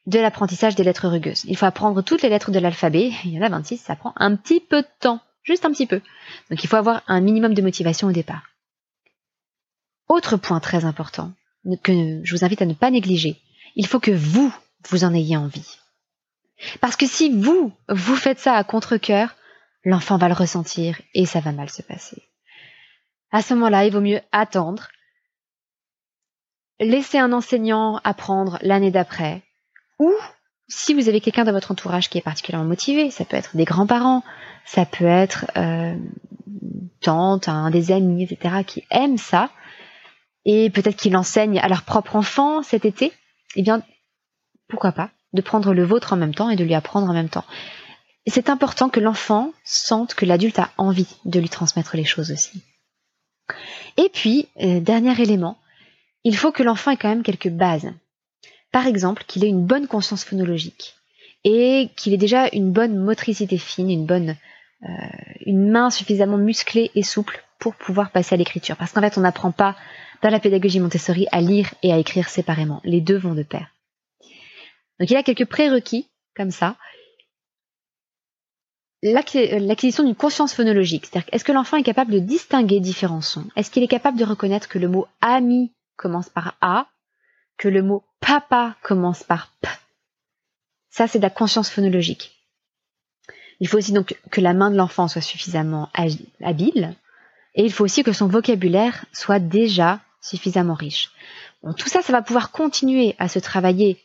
de 0.05 0.19
l'apprentissage 0.19 0.75
des 0.75 0.83
lettres 0.83 1.07
rugueuses. 1.07 1.43
Il 1.45 1.57
faut 1.57 1.65
apprendre 1.65 2.01
toutes 2.03 2.21
les 2.21 2.29
lettres 2.29 2.51
de 2.51 2.59
l'alphabet, 2.59 3.11
il 3.25 3.33
y 3.33 3.39
en 3.39 3.43
a 3.43 3.49
26, 3.49 3.77
ça 3.77 3.95
prend 3.95 4.13
un 4.15 4.35
petit 4.35 4.59
peu 4.59 4.81
de 4.81 4.87
temps, 4.99 5.21
juste 5.43 5.65
un 5.65 5.71
petit 5.71 5.87
peu. 5.87 6.01
Donc 6.49 6.63
il 6.63 6.67
faut 6.67 6.75
avoir 6.75 7.01
un 7.07 7.21
minimum 7.21 7.53
de 7.53 7.61
motivation 7.61 8.07
au 8.07 8.11
départ. 8.11 8.43
Autre 10.07 10.37
point 10.37 10.59
très 10.59 10.85
important, 10.85 11.31
que 11.81 12.21
je 12.23 12.35
vous 12.35 12.45
invite 12.45 12.61
à 12.61 12.67
ne 12.67 12.73
pas 12.73 12.91
négliger, 12.91 13.37
il 13.75 13.87
faut 13.87 13.99
que 13.99 14.11
vous, 14.11 14.53
vous 14.89 15.03
en 15.03 15.13
ayez 15.13 15.37
envie. 15.37 15.77
Parce 16.81 16.95
que 16.95 17.07
si 17.07 17.29
vous, 17.29 17.73
vous 17.89 18.15
faites 18.15 18.39
ça 18.39 18.53
à 18.53 18.63
contre-coeur, 18.63 19.35
l'enfant 19.83 20.17
va 20.17 20.27
le 20.27 20.33
ressentir 20.33 20.99
et 21.13 21.25
ça 21.25 21.39
va 21.39 21.51
mal 21.51 21.69
se 21.69 21.81
passer. 21.81 22.23
À 23.31 23.41
ce 23.41 23.53
moment-là, 23.53 23.85
il 23.85 23.91
vaut 23.91 24.01
mieux 24.01 24.21
attendre, 24.31 24.87
laisser 26.79 27.17
un 27.17 27.33
enseignant 27.33 27.99
apprendre 28.03 28.57
l'année 28.61 28.91
d'après, 28.91 29.43
ou 29.99 30.11
si 30.67 30.93
vous 30.93 31.09
avez 31.09 31.21
quelqu'un 31.21 31.43
dans 31.43 31.51
votre 31.51 31.71
entourage 31.71 32.09
qui 32.09 32.17
est 32.17 32.21
particulièrement 32.21 32.67
motivé, 32.67 33.11
ça 33.11 33.25
peut 33.25 33.37
être 33.37 33.55
des 33.55 33.65
grands-parents, 33.65 34.23
ça 34.65 34.85
peut 34.85 35.05
être 35.05 35.45
euh, 35.57 35.95
tante, 37.01 37.47
un 37.47 37.69
des 37.69 37.91
amis, 37.91 38.23
etc., 38.23 38.63
qui 38.65 38.83
aiment 38.89 39.17
ça, 39.17 39.49
et 40.45 40.69
peut-être 40.69 40.95
qu'ils 40.95 41.13
l'enseignent 41.13 41.59
à 41.59 41.67
leur 41.67 41.83
propre 41.83 42.15
enfant 42.15 42.63
cet 42.63 42.85
été, 42.85 43.11
eh 43.55 43.61
bien, 43.61 43.81
pourquoi 44.67 44.91
pas, 44.91 45.11
de 45.33 45.41
prendre 45.41 45.73
le 45.73 45.83
vôtre 45.83 46.13
en 46.13 46.17
même 46.17 46.33
temps 46.33 46.49
et 46.49 46.55
de 46.55 46.63
lui 46.63 46.73
apprendre 46.73 47.09
en 47.09 47.13
même 47.13 47.29
temps. 47.29 47.45
C'est 48.27 48.49
important 48.49 48.89
que 48.89 48.99
l'enfant 48.99 49.51
sente 49.63 50.15
que 50.15 50.25
l'adulte 50.25 50.59
a 50.59 50.71
envie 50.77 51.07
de 51.25 51.39
lui 51.39 51.49
transmettre 51.49 51.95
les 51.95 52.05
choses 52.05 52.31
aussi. 52.31 52.63
Et 53.97 54.09
puis, 54.11 54.47
euh, 54.61 54.79
dernier 54.79 55.19
élément, 55.21 55.57
il 56.23 56.35
faut 56.35 56.51
que 56.51 56.63
l'enfant 56.63 56.91
ait 56.91 56.97
quand 56.97 57.09
même 57.09 57.23
quelques 57.23 57.49
bases. 57.49 57.91
Par 58.71 58.87
exemple, 58.87 59.23
qu'il 59.27 59.45
ait 59.45 59.49
une 59.49 59.65
bonne 59.65 59.87
conscience 59.87 60.23
phonologique 60.23 60.95
et 61.43 61.91
qu'il 61.95 62.13
ait 62.13 62.17
déjà 62.17 62.49
une 62.51 62.71
bonne 62.71 62.97
motricité 62.97 63.59
fine, 63.59 63.91
une 63.91 64.07
bonne, 64.07 64.35
euh, 64.83 64.87
une 65.45 65.69
main 65.69 65.91
suffisamment 65.91 66.37
musclée 66.37 66.89
et 66.95 67.03
souple 67.03 67.43
pour 67.59 67.75
pouvoir 67.75 68.09
passer 68.09 68.33
à 68.33 68.37
l'écriture. 68.37 68.75
Parce 68.75 68.91
qu'en 68.91 69.01
fait, 69.01 69.17
on 69.19 69.21
n'apprend 69.21 69.51
pas 69.51 69.75
dans 70.23 70.29
la 70.29 70.39
pédagogie 70.39 70.79
Montessori 70.79 71.27
à 71.31 71.41
lire 71.41 71.71
et 71.83 71.93
à 71.93 71.99
écrire 71.99 72.27
séparément. 72.27 72.81
Les 72.83 73.01
deux 73.01 73.17
vont 73.17 73.35
de 73.35 73.43
pair. 73.43 73.74
Donc 74.99 75.09
il 75.09 75.17
a 75.17 75.23
quelques 75.23 75.45
prérequis 75.45 76.07
comme 76.35 76.51
ça. 76.51 76.75
L'acquisition 79.01 80.03
d'une 80.03 80.15
conscience 80.15 80.53
phonologique, 80.53 81.05
c'est-à-dire 81.05 81.29
est-ce 81.31 81.43
que 81.43 81.51
l'enfant 81.51 81.77
est 81.77 81.83
capable 81.83 82.11
de 82.11 82.19
distinguer 82.19 82.79
différents 82.79 83.21
sons? 83.21 83.45
Est-ce 83.55 83.69
qu'il 83.69 83.83
est 83.83 83.87
capable 83.87 84.17
de 84.17 84.25
reconnaître 84.25 84.67
que 84.67 84.79
le 84.79 84.87
mot 84.87 85.07
ami 85.21 85.73
commence 85.95 86.29
par 86.29 86.55
A, 86.61 86.87
que 87.57 87.67
le 87.67 87.83
mot 87.83 88.03
papa 88.19 88.75
commence 88.81 89.21
par 89.21 89.51
P? 89.61 89.69
Ça, 90.89 91.07
c'est 91.07 91.19
de 91.19 91.23
la 91.23 91.29
conscience 91.29 91.69
phonologique. 91.69 92.31
Il 93.59 93.67
faut 93.67 93.77
aussi 93.77 93.91
donc 93.91 94.17
que 94.31 94.41
la 94.41 94.53
main 94.53 94.71
de 94.71 94.75
l'enfant 94.75 95.07
soit 95.07 95.21
suffisamment 95.21 95.89
habile, 96.41 96.95
et 97.53 97.63
il 97.63 97.71
faut 97.71 97.83
aussi 97.83 98.03
que 98.03 98.11
son 98.11 98.27
vocabulaire 98.27 99.05
soit 99.13 99.39
déjà 99.39 99.99
suffisamment 100.19 100.73
riche. 100.73 101.11
Bon, 101.61 101.73
tout 101.73 101.89
ça, 101.89 102.01
ça 102.01 102.11
va 102.11 102.21
pouvoir 102.21 102.51
continuer 102.51 103.15
à 103.19 103.27
se 103.27 103.39
travailler 103.39 104.01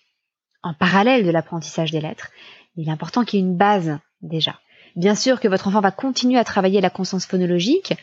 en 0.62 0.74
parallèle 0.74 1.24
de 1.24 1.30
l'apprentissage 1.30 1.90
des 1.90 2.00
lettres. 2.00 2.30
Il 2.76 2.88
est 2.88 2.92
important 2.92 3.24
qu'il 3.24 3.40
y 3.40 3.42
ait 3.42 3.46
une 3.46 3.56
base 3.56 3.98
déjà. 4.22 4.58
Bien 4.96 5.14
sûr 5.14 5.40
que 5.40 5.48
votre 5.48 5.68
enfant 5.68 5.80
va 5.80 5.90
continuer 5.90 6.38
à 6.38 6.44
travailler 6.44 6.80
la 6.80 6.90
conscience 6.90 7.26
phonologique, 7.26 7.94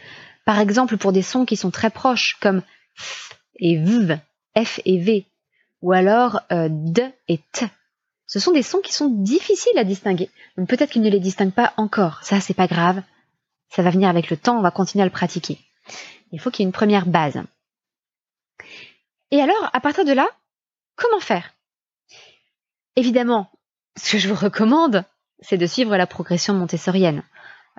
par 0.45 0.59
exemple 0.59 0.97
pour 0.97 1.11
des 1.11 1.21
sons 1.21 1.45
qui 1.45 1.57
sont 1.57 1.71
très 1.71 1.89
proches, 1.89 2.37
comme 2.39 2.61
F 2.97 3.33
et 3.59 3.77
V, 3.77 4.17
F 4.57 4.79
et 4.85 4.99
V, 4.99 5.25
ou 5.81 5.91
alors 5.91 6.41
euh, 6.51 6.69
D 6.71 7.05
et 7.27 7.39
T. 7.51 7.67
Ce 8.25 8.39
sont 8.39 8.51
des 8.51 8.63
sons 8.63 8.79
qui 8.79 8.93
sont 8.93 9.09
difficiles 9.09 9.77
à 9.77 9.83
distinguer. 9.83 10.29
Donc 10.57 10.67
peut-être 10.67 10.91
qu'il 10.91 11.01
ne 11.01 11.09
les 11.09 11.19
distingue 11.19 11.53
pas 11.53 11.73
encore. 11.77 12.23
Ça, 12.23 12.41
c'est 12.41 12.53
pas 12.53 12.67
grave. 12.67 13.01
Ça 13.69 13.81
va 13.81 13.89
venir 13.89 14.09
avec 14.09 14.29
le 14.29 14.37
temps, 14.37 14.57
on 14.57 14.61
va 14.61 14.71
continuer 14.71 15.03
à 15.03 15.05
le 15.05 15.11
pratiquer. 15.11 15.59
Il 16.31 16.39
faut 16.39 16.51
qu'il 16.51 16.63
y 16.63 16.65
ait 16.65 16.69
une 16.69 16.73
première 16.73 17.05
base. 17.05 17.41
Et 19.31 19.41
alors, 19.41 19.69
à 19.73 19.79
partir 19.79 20.05
de 20.05 20.13
là, 20.13 20.27
comment 20.95 21.19
faire? 21.19 21.53
Évidemment, 22.97 23.51
ce 23.95 24.13
que 24.13 24.17
je 24.17 24.27
vous 24.27 24.35
recommande, 24.35 25.05
c'est 25.41 25.57
de 25.57 25.67
suivre 25.67 25.95
la 25.95 26.07
progression 26.07 26.55
montessorienne. 26.55 27.21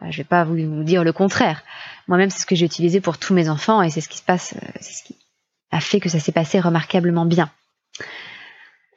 Euh, 0.00 0.06
je 0.10 0.18
ne 0.18 0.22
vais 0.22 0.28
pas 0.28 0.44
vous 0.44 0.84
dire 0.84 1.02
le 1.02 1.12
contraire. 1.12 1.64
Moi-même, 2.06 2.30
c'est 2.30 2.38
ce 2.38 2.46
que 2.46 2.54
j'ai 2.54 2.64
utilisé 2.64 3.00
pour 3.00 3.18
tous 3.18 3.34
mes 3.34 3.48
enfants 3.48 3.82
et 3.82 3.90
c'est 3.90 4.00
ce 4.00 4.08
qui 4.08 4.18
se 4.18 4.22
passe, 4.22 4.54
euh, 4.54 4.68
c'est 4.80 4.92
ce 4.92 5.02
qui 5.02 5.16
a 5.72 5.80
fait 5.80 5.98
que 5.98 6.08
ça 6.08 6.20
s'est 6.20 6.30
passé 6.30 6.60
remarquablement 6.60 7.24
bien. 7.24 7.50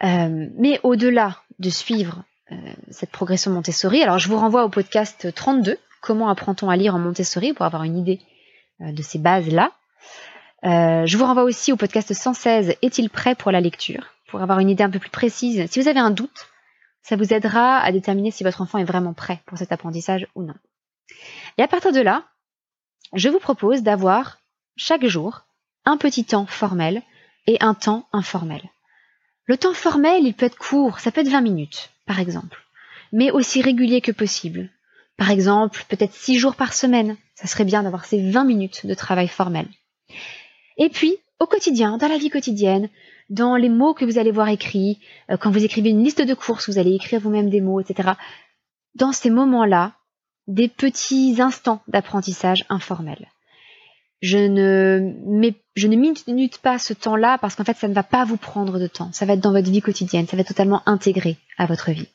Euh, 0.04 0.48
mais 0.58 0.80
au-delà 0.84 1.38
de 1.58 1.70
suivre 1.72 2.24
cette 2.90 3.12
progression 3.12 3.50
Montessori, 3.50 4.04
alors 4.04 4.20
je 4.20 4.28
vous 4.28 4.38
renvoie 4.38 4.66
au 4.66 4.70
podcast 4.70 5.34
32, 5.34 5.78
Comment 6.02 6.28
apprend-on 6.28 6.70
à 6.70 6.76
lire 6.76 6.94
en 6.94 7.00
Montessori, 7.00 7.54
pour 7.54 7.66
avoir 7.66 7.84
une 7.84 7.98
idée 7.98 8.20
de 8.82 9.02
ces 9.02 9.20
bases-là. 9.20 9.72
je 10.64 11.18
vous 11.18 11.24
renvoie 11.24 11.44
aussi 11.44 11.72
au 11.72 11.78
podcast 11.78 12.14
116, 12.14 12.76
Est-il 12.82 13.10
prêt 13.10 13.36
pour 13.36 13.52
la 13.52 13.62
lecture? 13.62 14.04
Pour 14.32 14.42
avoir 14.42 14.60
une 14.60 14.70
idée 14.70 14.84
un 14.84 14.90
peu 14.90 15.00
plus 15.00 15.10
précise. 15.10 15.70
Si 15.70 15.80
vous 15.80 15.90
avez 15.90 16.00
un 16.00 16.10
doute, 16.10 16.48
ça 17.04 17.18
vous 17.18 17.34
aidera 17.34 17.80
à 17.80 17.92
déterminer 17.92 18.32
si 18.32 18.44
votre 18.44 18.62
enfant 18.62 18.80
est 18.80 18.86
vraiment 18.86 19.14
prêt 19.14 19.42
pour 19.46 19.58
cet 19.58 19.72
apprentissage 19.72 20.26
ou 20.36 20.44
non. 20.44 20.56
Et 21.58 21.62
à 21.62 21.68
partir 21.68 21.92
de 21.92 22.00
là, 22.00 22.24
je 23.14 23.30
vous 23.30 23.40
propose 23.40 23.84
d'avoir 23.84 24.40
chaque 24.78 25.06
jour 25.06 25.42
un 25.86 25.98
petit 25.98 26.24
temps 26.24 26.46
formel 26.46 27.02
et 27.46 27.58
un 27.60 27.74
temps 27.74 28.08
informel. 28.14 28.62
Le 29.46 29.58
temps 29.58 29.74
formel, 29.74 30.26
il 30.26 30.34
peut 30.34 30.46
être 30.46 30.58
court, 30.58 31.00
ça 31.00 31.12
peut 31.12 31.22
être 31.22 31.28
20 31.28 31.42
minutes, 31.42 31.90
par 32.06 32.20
exemple, 32.20 32.58
mais 33.12 33.32
aussi 33.32 33.62
régulier 33.62 34.00
que 34.00 34.14
possible. 34.14 34.70
Par 35.18 35.30
exemple, 35.30 35.84
peut-être 35.90 36.14
6 36.14 36.40
jours 36.40 36.56
par 36.56 36.74
semaine, 36.74 37.18
ça 37.36 37.48
serait 37.48 37.66
bien 37.66 37.84
d'avoir 37.84 38.06
ces 38.06 38.32
20 38.32 38.46
minutes 38.46 38.86
de 38.86 38.94
travail 38.94 39.28
formel. 39.28 39.68
Et 40.78 40.90
puis, 40.90 41.18
au 41.40 41.48
quotidien, 41.48 41.98
dans 41.98 42.08
la 42.08 42.18
vie 42.18 42.30
quotidienne, 42.30 42.90
dans 43.32 43.56
les 43.56 43.70
mots 43.70 43.94
que 43.94 44.06
vous 44.06 44.20
allez 44.20 44.32
voir 44.32 44.50
écrits, 44.50 45.00
euh, 45.32 45.38
quand 45.38 45.50
vous 45.50 45.64
écrivez 45.64 45.90
une 45.90 46.04
liste 46.04 46.22
de 46.22 46.34
courses, 46.34 46.70
vous 46.70 46.78
allez 46.78 46.94
écrire 46.94 47.22
vous-même 47.22 47.50
des 47.50 47.62
mots, 47.62 47.80
etc. 47.80 48.12
Dans 48.94 49.14
ces 49.14 49.30
moments-là, 49.30 49.94
des 50.48 50.68
petits 50.68 51.38
instants 51.40 51.82
d'apprentissage 51.88 52.66
informel. 52.70 53.30
Je 54.22 54.38
ne, 54.38 55.14
mais, 55.26 55.56
je 55.76 55.88
ne 55.88 55.96
minute 55.96 56.58
pas 56.60 56.78
ce 56.78 56.94
temps-là 56.94 57.38
parce 57.38 57.56
qu'en 57.56 57.64
fait, 57.64 57.78
ça 57.78 57.88
ne 57.88 57.94
va 57.94 58.04
pas 58.04 58.26
vous 58.26 58.38
prendre 58.38 58.80
de 58.80 58.88
temps. 58.88 59.12
Ça 59.14 59.26
va 59.26 59.34
être 59.34 59.40
dans 59.40 59.54
votre 59.54 59.72
vie 59.72 59.82
quotidienne. 59.82 60.28
Ça 60.28 60.36
va 60.36 60.42
être 60.42 60.50
totalement 60.50 60.84
intégré 60.86 61.38
à 61.58 61.66
votre 61.66 61.92
vie. 61.92 62.10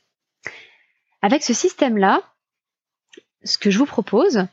Avec 1.22 1.42
ce 1.42 1.54
système-là, 1.54 2.20
ce 3.42 3.56
que 3.56 3.70
je 3.70 3.78
vous 3.78 3.86
propose, 3.86 4.46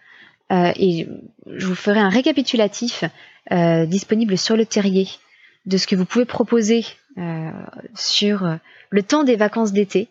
euh, 0.52 0.72
et 0.78 1.08
je 1.46 1.68
vous 1.68 1.76
ferai 1.76 2.00
un 2.00 2.10
récapitulatif 2.10 3.04
euh, 3.52 3.86
disponible 3.86 4.38
sur 4.38 4.56
le 4.56 4.66
terrier 4.66 5.10
de 5.66 5.78
ce 5.78 5.88
que 5.88 5.96
vous 5.96 6.06
pouvez 6.06 6.26
proposer 6.26 6.86
euh, 7.18 7.52
sur 7.96 8.46
euh, 8.46 8.56
le 8.90 9.04
temps 9.04 9.24
des 9.24 9.36
vacances 9.36 9.72
d'été 9.72 10.10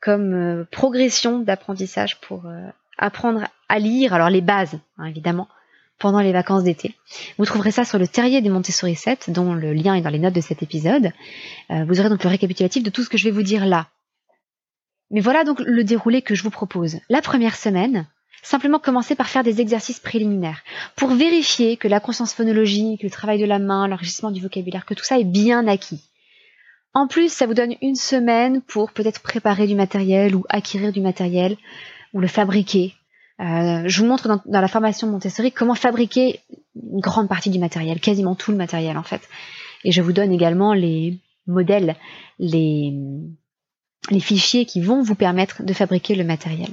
comme 0.00 0.34
euh, 0.34 0.64
progression 0.70 1.38
d'apprentissage 1.38 2.20
pour 2.20 2.44
apprendre 2.98 3.48
à 3.68 3.78
lire, 3.78 4.14
alors 4.14 4.30
les 4.30 4.40
bases 4.40 4.78
hein, 4.98 5.06
évidemment, 5.06 5.48
pendant 5.98 6.20
les 6.20 6.32
vacances 6.32 6.64
d'été. 6.64 6.94
Vous 7.38 7.44
trouverez 7.44 7.70
ça 7.70 7.84
sur 7.84 7.98
le 7.98 8.06
terrier 8.06 8.40
des 8.40 8.50
Montessori 8.50 8.96
7, 8.96 9.30
dont 9.30 9.54
le 9.54 9.72
lien 9.72 9.94
est 9.94 10.02
dans 10.02 10.10
les 10.10 10.18
notes 10.18 10.34
de 10.34 10.40
cet 10.40 10.62
épisode. 10.62 11.12
vous 11.70 12.00
aurez 12.00 12.08
donc 12.08 12.22
le 12.24 12.30
récapitulatif 12.30 12.82
de 12.82 12.90
tout 12.90 13.02
ce 13.02 13.08
que 13.08 13.16
je 13.16 13.24
vais 13.24 13.30
vous 13.30 13.42
dire 13.42 13.64
là. 13.64 13.88
Mais 15.10 15.20
voilà 15.20 15.44
donc 15.44 15.60
le 15.60 15.84
déroulé 15.84 16.22
que 16.22 16.34
je 16.34 16.42
vous 16.42 16.50
propose. 16.50 16.98
La 17.08 17.22
première 17.22 17.56
semaine, 17.56 18.06
simplement 18.44 18.78
commencer 18.78 19.16
par 19.16 19.28
faire 19.28 19.42
des 19.42 19.60
exercices 19.60 19.98
préliminaires 19.98 20.62
pour 20.94 21.10
vérifier 21.10 21.76
que 21.76 21.88
la 21.88 21.98
conscience 21.98 22.34
phonologique, 22.34 23.02
le 23.02 23.10
travail 23.10 23.40
de 23.40 23.46
la 23.46 23.58
main, 23.58 23.88
l'enrichissement 23.88 24.30
du 24.30 24.40
vocabulaire, 24.40 24.84
que 24.84 24.94
tout 24.94 25.02
ça 25.02 25.18
est 25.18 25.24
bien 25.24 25.66
acquis. 25.66 26.02
En 26.92 27.08
plus, 27.08 27.32
ça 27.32 27.46
vous 27.46 27.54
donne 27.54 27.74
une 27.82 27.96
semaine 27.96 28.60
pour 28.60 28.92
peut-être 28.92 29.20
préparer 29.20 29.66
du 29.66 29.74
matériel 29.74 30.36
ou 30.36 30.44
acquérir 30.48 30.92
du 30.92 31.00
matériel 31.00 31.56
ou 32.12 32.20
le 32.20 32.28
fabriquer. 32.28 32.94
Euh, 33.40 33.82
je 33.86 34.00
vous 34.00 34.06
montre 34.06 34.28
dans, 34.28 34.40
la 34.46 34.68
formation 34.68 35.08
Montessori 35.08 35.50
comment 35.50 35.74
fabriquer 35.74 36.38
une 36.76 37.00
grande 37.00 37.28
partie 37.28 37.50
du 37.50 37.58
matériel, 37.58 37.98
quasiment 37.98 38.36
tout 38.36 38.52
le 38.52 38.56
matériel 38.56 38.96
en 38.96 39.02
fait. 39.02 39.22
Et 39.82 39.90
je 39.90 40.02
vous 40.02 40.12
donne 40.12 40.30
également 40.30 40.72
les 40.72 41.18
modèles, 41.48 41.96
les, 42.38 42.94
les 44.10 44.20
fichiers 44.20 44.66
qui 44.66 44.80
vont 44.80 45.02
vous 45.02 45.16
permettre 45.16 45.64
de 45.64 45.72
fabriquer 45.72 46.14
le 46.14 46.24
matériel. 46.24 46.70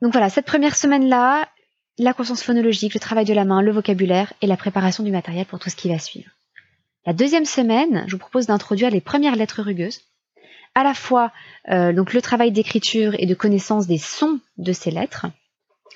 Donc 0.00 0.12
voilà, 0.12 0.30
cette 0.30 0.46
première 0.46 0.76
semaine-là, 0.76 1.48
la 1.98 2.12
conscience 2.12 2.42
phonologique, 2.42 2.94
le 2.94 3.00
travail 3.00 3.24
de 3.24 3.34
la 3.34 3.44
main, 3.44 3.62
le 3.62 3.72
vocabulaire 3.72 4.32
et 4.40 4.46
la 4.46 4.56
préparation 4.56 5.02
du 5.02 5.10
matériel 5.10 5.46
pour 5.46 5.58
tout 5.58 5.70
ce 5.70 5.76
qui 5.76 5.88
va 5.88 5.98
suivre. 5.98 6.30
La 7.06 7.12
deuxième 7.12 7.44
semaine, 7.44 8.04
je 8.06 8.12
vous 8.12 8.18
propose 8.18 8.46
d'introduire 8.46 8.90
les 8.90 9.00
premières 9.00 9.34
lettres 9.34 9.62
rugueuses, 9.62 10.00
à 10.74 10.84
la 10.84 10.94
fois 10.94 11.32
euh, 11.70 11.92
donc 11.92 12.12
le 12.12 12.22
travail 12.22 12.52
d'écriture 12.52 13.14
et 13.18 13.26
de 13.26 13.34
connaissance 13.34 13.86
des 13.86 13.98
sons 13.98 14.38
de 14.58 14.72
ces 14.72 14.90
lettres, 14.90 15.26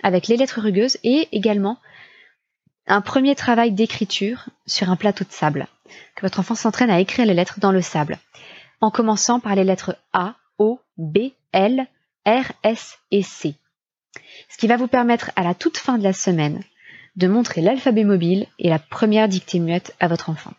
avec 0.03 0.27
les 0.27 0.37
lettres 0.37 0.61
rugueuses 0.61 0.99
et 1.05 1.29
également 1.33 1.79
un 2.89 3.01
premier 3.01 3.37
travail 3.37 3.71
d'écriture 3.71 4.49
sur 4.67 4.91
un 4.91 4.97
plateau 4.97 5.25
de 5.25 5.33
sable. 5.33 5.69
Que 6.17 6.23
votre 6.23 6.41
enfant 6.41 6.55
s'entraîne 6.55 6.91
à 6.91 6.99
écrire 6.99 7.27
les 7.27 7.35
lettres 7.35 7.61
dans 7.61 7.71
le 7.71 7.83
sable, 7.83 8.19
en 8.81 8.91
commençant 8.91 9.39
par 9.39 9.55
les 9.55 9.65
lettres 9.65 9.97
A, 10.13 10.35
O, 10.59 10.81
B, 10.97 11.33
L, 11.53 11.87
R, 12.27 12.53
S 12.65 12.99
et 13.11 13.23
C. 13.23 13.55
Ce 14.53 14.59
qui 14.59 14.67
va 14.67 14.77
vous 14.77 14.87
permettre 14.87 15.31
à 15.35 15.43
la 15.43 15.55
toute 15.55 15.79
fin 15.79 15.97
de 15.97 16.03
la 16.03 16.13
semaine 16.13 16.63
de 17.17 17.27
montrer 17.27 17.63
l'alphabet 17.63 18.05
mobile 18.05 18.47
et 18.59 18.69
la 18.69 18.79
première 18.79 19.27
dictée 19.27 19.59
muette 19.59 19.97
à 19.99 20.09
votre 20.09 20.29
enfant. 20.29 20.53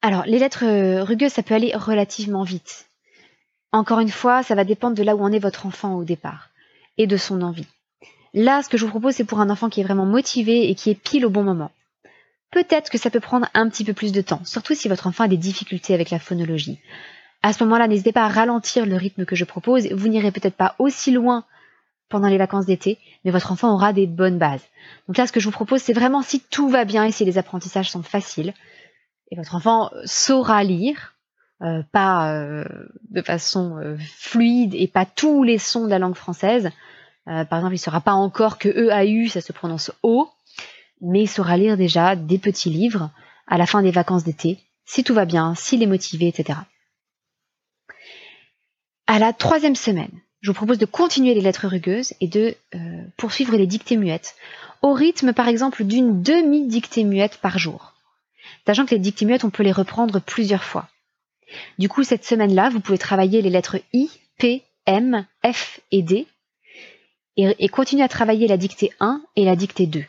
Alors, 0.00 0.24
les 0.26 0.38
lettres 0.38 1.02
rugueuses, 1.02 1.32
ça 1.32 1.42
peut 1.42 1.54
aller 1.54 1.74
relativement 1.74 2.44
vite. 2.44 2.86
Encore 3.72 3.98
une 3.98 4.10
fois, 4.10 4.44
ça 4.44 4.54
va 4.54 4.62
dépendre 4.62 4.96
de 4.96 5.02
là 5.02 5.16
où 5.16 5.22
en 5.22 5.32
est 5.32 5.40
votre 5.40 5.66
enfant 5.66 5.96
au 5.96 6.04
départ 6.04 6.50
et 6.98 7.08
de 7.08 7.16
son 7.16 7.42
envie. 7.42 7.66
Là, 8.32 8.62
ce 8.62 8.68
que 8.68 8.78
je 8.78 8.84
vous 8.84 8.90
propose, 8.90 9.14
c'est 9.14 9.24
pour 9.24 9.40
un 9.40 9.50
enfant 9.50 9.70
qui 9.70 9.80
est 9.80 9.84
vraiment 9.84 10.06
motivé 10.06 10.70
et 10.70 10.76
qui 10.76 10.90
est 10.90 10.94
pile 10.94 11.26
au 11.26 11.30
bon 11.30 11.42
moment. 11.42 11.72
Peut-être 12.52 12.90
que 12.90 12.98
ça 12.98 13.10
peut 13.10 13.20
prendre 13.20 13.48
un 13.54 13.68
petit 13.68 13.84
peu 13.84 13.92
plus 13.92 14.12
de 14.12 14.20
temps, 14.20 14.44
surtout 14.44 14.74
si 14.74 14.88
votre 14.88 15.08
enfant 15.08 15.24
a 15.24 15.28
des 15.28 15.36
difficultés 15.36 15.94
avec 15.94 16.10
la 16.10 16.20
phonologie. 16.20 16.80
À 17.42 17.52
ce 17.52 17.64
moment-là, 17.64 17.88
n'hésitez 17.88 18.12
pas 18.12 18.24
à 18.24 18.28
ralentir 18.28 18.86
le 18.86 18.96
rythme 18.96 19.24
que 19.24 19.36
je 19.36 19.44
propose. 19.44 19.86
Vous 19.92 20.08
n'irez 20.08 20.30
peut-être 20.30 20.56
pas 20.56 20.74
aussi 20.78 21.10
loin 21.10 21.44
pendant 22.08 22.28
les 22.28 22.38
vacances 22.38 22.66
d'été, 22.66 22.98
mais 23.24 23.30
votre 23.30 23.52
enfant 23.52 23.72
aura 23.72 23.92
des 23.92 24.06
bonnes 24.06 24.38
bases. 24.38 24.64
Donc 25.06 25.16
là, 25.16 25.26
ce 25.26 25.32
que 25.32 25.40
je 25.40 25.46
vous 25.46 25.52
propose, 25.52 25.80
c'est 25.80 25.92
vraiment 25.92 26.22
si 26.22 26.40
tout 26.40 26.68
va 26.68 26.84
bien 26.84 27.04
et 27.04 27.12
si 27.12 27.24
les 27.24 27.38
apprentissages 27.38 27.90
sont 27.90 28.02
faciles, 28.02 28.52
et 29.30 29.36
votre 29.36 29.54
enfant 29.54 29.90
saura 30.04 30.64
lire, 30.64 31.14
euh, 31.62 31.82
pas 31.92 32.32
euh, 32.32 32.64
de 33.10 33.22
façon 33.22 33.76
euh, 33.78 33.96
fluide 33.98 34.74
et 34.74 34.88
pas 34.88 35.04
tous 35.04 35.42
les 35.42 35.58
sons 35.58 35.84
de 35.84 35.90
la 35.90 35.98
langue 35.98 36.16
française. 36.16 36.70
par 37.26 37.58
exemple, 37.58 37.74
il 37.74 37.74
ne 37.74 37.76
saura 37.76 38.00
pas 38.00 38.14
encore 38.14 38.58
que 38.58 38.68
E, 38.68 38.90
A, 38.90 39.04
U, 39.04 39.28
ça 39.28 39.40
se 39.40 39.52
prononce 39.52 39.92
O, 40.02 40.28
mais 41.00 41.22
il 41.22 41.28
saura 41.28 41.56
lire 41.56 41.76
déjà 41.76 42.16
des 42.16 42.38
petits 42.38 42.70
livres 42.70 43.10
à 43.46 43.56
la 43.56 43.66
fin 43.66 43.82
des 43.82 43.90
vacances 43.90 44.24
d'été, 44.24 44.58
si 44.84 45.04
tout 45.04 45.14
va 45.14 45.26
bien, 45.26 45.54
s'il 45.54 45.82
est 45.82 45.86
motivé, 45.86 46.28
etc. 46.28 46.58
À 49.12 49.18
la 49.18 49.32
troisième 49.32 49.74
semaine, 49.74 50.20
je 50.40 50.52
vous 50.52 50.54
propose 50.54 50.78
de 50.78 50.86
continuer 50.86 51.34
les 51.34 51.40
lettres 51.40 51.66
rugueuses 51.66 52.14
et 52.20 52.28
de 52.28 52.54
poursuivre 53.16 53.56
les 53.56 53.66
dictées 53.66 53.96
muettes, 53.96 54.36
au 54.82 54.92
rythme 54.92 55.32
par 55.32 55.48
exemple 55.48 55.82
d'une 55.82 56.22
demi-dictée 56.22 57.02
muette 57.02 57.38
par 57.38 57.58
jour. 57.58 57.94
Sachant 58.66 58.86
que 58.86 58.94
les 58.94 59.00
dictées 59.00 59.24
muettes, 59.24 59.42
on 59.42 59.50
peut 59.50 59.64
les 59.64 59.72
reprendre 59.72 60.20
plusieurs 60.20 60.62
fois. 60.62 60.88
Du 61.76 61.88
coup, 61.88 62.04
cette 62.04 62.24
semaine-là, 62.24 62.68
vous 62.68 62.78
pouvez 62.78 62.98
travailler 62.98 63.42
les 63.42 63.50
lettres 63.50 63.78
I, 63.92 64.08
P, 64.38 64.62
M, 64.86 65.26
F 65.44 65.80
et 65.90 66.02
D 66.02 66.28
et, 67.36 67.68
continuer 67.68 68.04
à 68.04 68.08
travailler 68.08 68.46
la 68.46 68.58
dictée 68.58 68.92
1 69.00 69.24
et 69.34 69.44
la 69.44 69.56
dictée 69.56 69.88
2. 69.88 70.04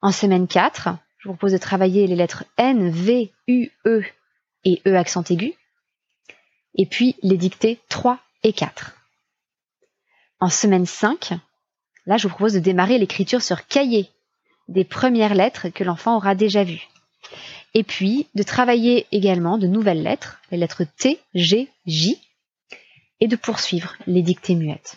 En 0.00 0.12
semaine 0.12 0.46
4, 0.46 0.90
je 1.18 1.28
vous 1.28 1.34
propose 1.34 1.54
de 1.54 1.58
travailler 1.58 2.06
les 2.06 2.14
lettres 2.14 2.44
N, 2.56 2.88
V, 2.88 3.32
U, 3.48 3.68
E 3.84 4.04
et 4.64 4.80
E 4.86 4.94
accent 4.94 5.24
aigu, 5.24 5.54
et 6.76 6.86
puis 6.86 7.16
les 7.22 7.36
dictées 7.36 7.80
3 7.88 8.18
et 8.44 8.52
4. 8.52 8.94
En 10.38 10.50
semaine 10.50 10.86
5, 10.86 11.30
là, 12.06 12.16
je 12.16 12.28
vous 12.28 12.34
propose 12.34 12.52
de 12.52 12.60
démarrer 12.60 12.98
l'écriture 12.98 13.42
sur 13.42 13.66
cahier 13.66 14.10
des 14.68 14.84
premières 14.84 15.34
lettres 15.34 15.68
que 15.68 15.84
l'enfant 15.84 16.16
aura 16.16 16.34
déjà 16.34 16.62
vues. 16.64 16.86
Et 17.74 17.82
puis 17.82 18.28
de 18.34 18.42
travailler 18.42 19.06
également 19.12 19.58
de 19.58 19.66
nouvelles 19.66 20.02
lettres, 20.02 20.40
les 20.50 20.58
lettres 20.58 20.84
T, 20.84 21.18
G, 21.34 21.68
J, 21.86 22.20
et 23.20 23.28
de 23.28 23.36
poursuivre 23.36 23.94
les 24.06 24.22
dictées 24.22 24.54
muettes. 24.54 24.96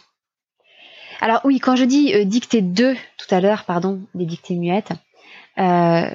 Alors 1.22 1.42
oui, 1.44 1.60
quand 1.60 1.76
je 1.76 1.84
dis 1.84 2.14
euh, 2.14 2.26
dictée 2.26 2.62
2 2.62 2.96
tout 2.96 3.36
à 3.36 3.42
l'heure, 3.42 3.66
pardon, 3.66 4.02
des 4.14 4.26
dictées 4.26 4.56
muettes, 4.56 4.92
euh, 5.58 6.10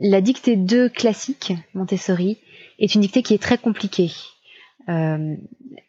la 0.00 0.20
dictée 0.20 0.56
2 0.56 0.88
classique, 0.88 1.52
Montessori, 1.74 2.38
est 2.78 2.94
une 2.94 3.00
dictée 3.00 3.22
qui 3.22 3.34
est 3.34 3.42
très 3.42 3.58
compliquée 3.58 4.12
euh, 4.88 5.36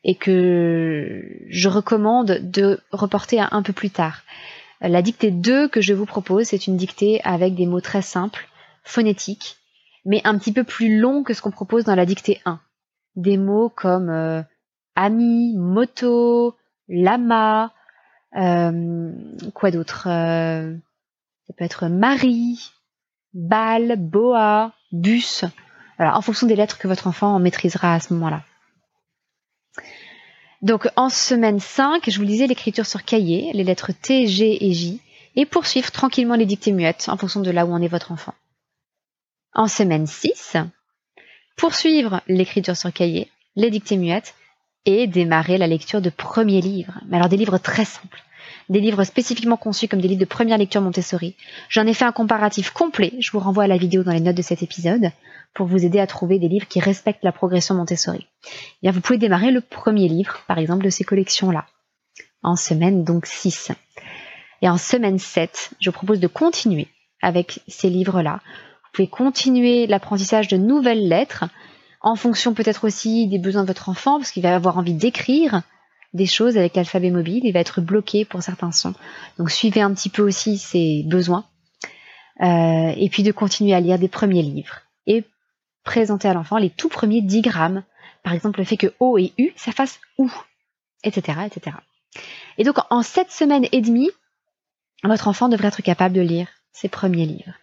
et 0.03 0.15
que 0.15 1.21
je 1.49 1.69
recommande 1.69 2.39
de 2.41 2.79
reporter 2.91 3.47
un 3.51 3.61
peu 3.61 3.73
plus 3.73 3.89
tard. 3.89 4.23
La 4.81 5.01
dictée 5.01 5.31
2 5.31 5.67
que 5.67 5.81
je 5.81 5.93
vous 5.93 6.05
propose, 6.05 6.47
c'est 6.47 6.67
une 6.67 6.77
dictée 6.77 7.21
avec 7.23 7.55
des 7.55 7.65
mots 7.65 7.81
très 7.81 8.01
simples, 8.01 8.47
phonétiques, 8.83 9.57
mais 10.05 10.21
un 10.23 10.37
petit 10.37 10.53
peu 10.53 10.63
plus 10.63 10.99
longs 10.99 11.23
que 11.23 11.33
ce 11.33 11.41
qu'on 11.41 11.51
propose 11.51 11.85
dans 11.85 11.95
la 11.95 12.05
dictée 12.05 12.41
1. 12.45 12.59
Des 13.15 13.37
mots 13.37 13.69
comme 13.69 14.09
euh, 14.09 14.41
ami, 14.95 15.55
moto, 15.57 16.55
lama, 16.87 17.73
euh, 18.37 19.11
quoi 19.53 19.71
d'autre 19.71 20.07
euh, 20.07 20.75
Ça 21.47 21.53
peut 21.57 21.63
être 21.63 21.87
mari, 21.87 22.71
balle, 23.33 23.95
boa, 23.97 24.73
bus. 24.91 25.45
En 25.97 26.21
fonction 26.21 26.45
des 26.45 26.57
lettres 26.57 26.77
que 26.77 26.89
votre 26.89 27.07
enfant 27.07 27.39
maîtrisera 27.39 27.95
à 27.95 27.99
ce 27.99 28.13
moment-là. 28.13 28.43
Donc 30.65 30.89
en 30.95 31.09
semaine 31.09 31.59
5, 31.59 32.09
je 32.09 32.17
vous 32.17 32.25
disais 32.25 32.47
l'écriture 32.47 32.87
sur 32.87 33.03
cahier, 33.03 33.51
les 33.53 33.63
lettres 33.63 33.91
T, 33.93 34.25
G 34.25 34.65
et 34.65 34.73
J, 34.73 34.99
et 35.35 35.45
poursuivre 35.45 35.91
tranquillement 35.91 36.33
les 36.33 36.47
dictées 36.47 36.71
muettes 36.71 37.05
en 37.07 37.17
fonction 37.17 37.41
de 37.41 37.51
là 37.51 37.67
où 37.67 37.71
en 37.71 37.83
est 37.83 37.87
votre 37.87 38.11
enfant. 38.11 38.33
En 39.53 39.67
semaine 39.67 40.07
6, 40.07 40.57
poursuivre 41.55 42.21
l'écriture 42.27 42.75
sur 42.75 42.91
cahier, 42.91 43.29
les 43.55 43.69
dictées 43.69 43.95
muettes, 43.95 44.33
et 44.85 45.05
démarrer 45.05 45.59
la 45.59 45.67
lecture 45.67 46.01
de 46.01 46.09
premiers 46.09 46.61
livres. 46.61 46.99
Mais 47.07 47.17
alors 47.17 47.29
des 47.29 47.37
livres 47.37 47.59
très 47.59 47.85
simples 47.85 48.23
des 48.69 48.79
livres 48.79 49.03
spécifiquement 49.03 49.57
conçus 49.57 49.87
comme 49.87 50.01
des 50.01 50.07
livres 50.07 50.19
de 50.19 50.25
première 50.25 50.57
lecture 50.57 50.81
Montessori. 50.81 51.35
J'en 51.69 51.85
ai 51.85 51.93
fait 51.93 52.05
un 52.05 52.11
comparatif 52.11 52.71
complet, 52.71 53.13
je 53.19 53.31
vous 53.31 53.39
renvoie 53.39 53.65
à 53.65 53.67
la 53.67 53.77
vidéo 53.77 54.03
dans 54.03 54.11
les 54.11 54.19
notes 54.19 54.35
de 54.35 54.41
cet 54.41 54.63
épisode, 54.63 55.11
pour 55.55 55.65
vous 55.65 55.85
aider 55.85 55.99
à 55.99 56.05
trouver 56.05 56.37
des 56.37 56.49
livres 56.49 56.67
qui 56.67 56.79
respectent 56.79 57.23
la 57.23 57.31
progression 57.31 57.73
Montessori. 57.73 58.27
Eh 58.45 58.49
bien, 58.83 58.91
vous 58.91 59.01
pouvez 59.01 59.17
démarrer 59.17 59.49
le 59.49 59.61
premier 59.61 60.07
livre, 60.07 60.41
par 60.47 60.59
exemple, 60.59 60.85
de 60.85 60.89
ces 60.91 61.03
collections-là, 61.03 61.65
en 62.43 62.55
semaine 62.55 63.03
donc 63.03 63.25
6. 63.25 63.71
Et 64.61 64.69
en 64.69 64.77
semaine 64.77 65.17
7, 65.17 65.71
je 65.79 65.89
propose 65.89 66.19
de 66.19 66.27
continuer 66.27 66.87
avec 67.21 67.61
ces 67.67 67.89
livres-là. 67.89 68.41
Vous 68.83 68.89
pouvez 68.93 69.07
continuer 69.07 69.87
l'apprentissage 69.87 70.49
de 70.49 70.57
nouvelles 70.57 71.07
lettres, 71.07 71.45
en 72.01 72.15
fonction 72.15 72.53
peut-être 72.53 72.85
aussi 72.85 73.27
des 73.27 73.39
besoins 73.39 73.63
de 73.63 73.67
votre 73.67 73.89
enfant, 73.89 74.19
parce 74.19 74.31
qu'il 74.31 74.43
va 74.43 74.53
avoir 74.53 74.77
envie 74.77 74.93
d'écrire, 74.93 75.63
des 76.13 76.25
choses 76.25 76.57
avec 76.57 76.75
l'alphabet 76.75 77.11
mobile, 77.11 77.41
il 77.43 77.51
va 77.51 77.59
être 77.59 77.81
bloqué 77.81 78.25
pour 78.25 78.41
certains 78.41 78.71
sons. 78.71 78.93
Donc 79.37 79.51
suivez 79.51 79.81
un 79.81 79.93
petit 79.93 80.09
peu 80.09 80.21
aussi 80.21 80.57
ses 80.57 81.03
besoins. 81.07 81.45
Euh, 82.41 82.93
et 82.97 83.09
puis 83.09 83.23
de 83.23 83.31
continuer 83.31 83.73
à 83.73 83.79
lire 83.79 83.97
des 83.97 84.09
premiers 84.09 84.41
livres. 84.41 84.81
Présenter 85.85 86.27
à 86.27 86.33
l'enfant 86.33 86.57
les 86.57 86.69
tout 86.69 86.89
premiers 86.89 87.21
digrammes. 87.21 87.83
Par 88.23 88.33
exemple, 88.33 88.59
le 88.59 88.65
fait 88.65 88.77
que 88.77 88.93
O 88.99 89.17
et 89.17 89.33
U, 89.37 89.51
ça 89.55 89.71
fasse 89.71 89.99
OU, 90.17 90.31
etc., 91.03 91.39
etc. 91.45 91.77
Et 92.57 92.63
donc, 92.63 92.77
en 92.89 93.01
sept 93.01 93.31
semaines 93.31 93.67
et 93.71 93.81
demie, 93.81 94.11
votre 95.03 95.27
enfant 95.27 95.47
devrait 95.47 95.69
être 95.69 95.81
capable 95.81 96.15
de 96.15 96.21
lire 96.21 96.47
ses 96.73 96.89
premiers 96.89 97.25
livres. 97.25 97.53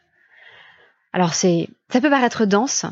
Alors, 1.12 1.35
c'est, 1.35 1.68
ça 1.90 2.00
peut 2.00 2.08
paraître 2.08 2.46
dense, 2.46 2.87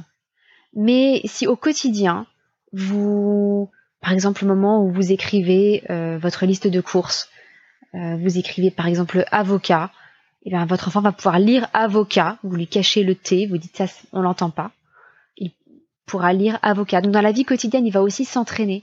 mais 0.75 1.23
si 1.25 1.47
au 1.47 1.57
quotidien, 1.57 2.27
vous 2.73 3.71
par 4.01 4.13
exemple, 4.13 4.45
le 4.45 4.55
moment 4.55 4.83
où 4.83 4.91
vous 4.91 5.13
écrivez 5.13 5.85
euh, 5.91 6.19
votre 6.19 6.47
liste 6.47 6.67
de 6.67 6.81
courses, 6.81 7.29
euh, 7.95 8.17
vous 8.17 8.39
écrivez 8.39 8.71
par 8.71 8.87
exemple 8.87 9.25
avocat, 9.31 9.91
et 10.43 10.49
eh 10.49 10.51
bien 10.51 10.65
votre 10.65 10.89
enfant 10.89 11.03
va 11.03 11.13
pouvoir 11.13 11.39
lire 11.39 11.69
avocat, 11.75 12.39
vous 12.43 12.57
lui 12.57 12.67
cachez 12.67 13.05
le 13.05 13.15
T, 13.15 13.47
vous 13.47 13.59
dites 13.59 13.77
ça, 13.77 13.85
on 14.13 14.23
l'entend 14.23 14.49
pas. 14.49 14.71
Pourra 16.11 16.33
lire 16.33 16.59
avocat. 16.63 17.01
Donc 17.01 17.13
dans 17.13 17.21
la 17.21 17.31
vie 17.31 17.45
quotidienne, 17.45 17.87
il 17.87 17.93
va 17.93 18.03
aussi 18.03 18.25
s'entraîner. 18.25 18.83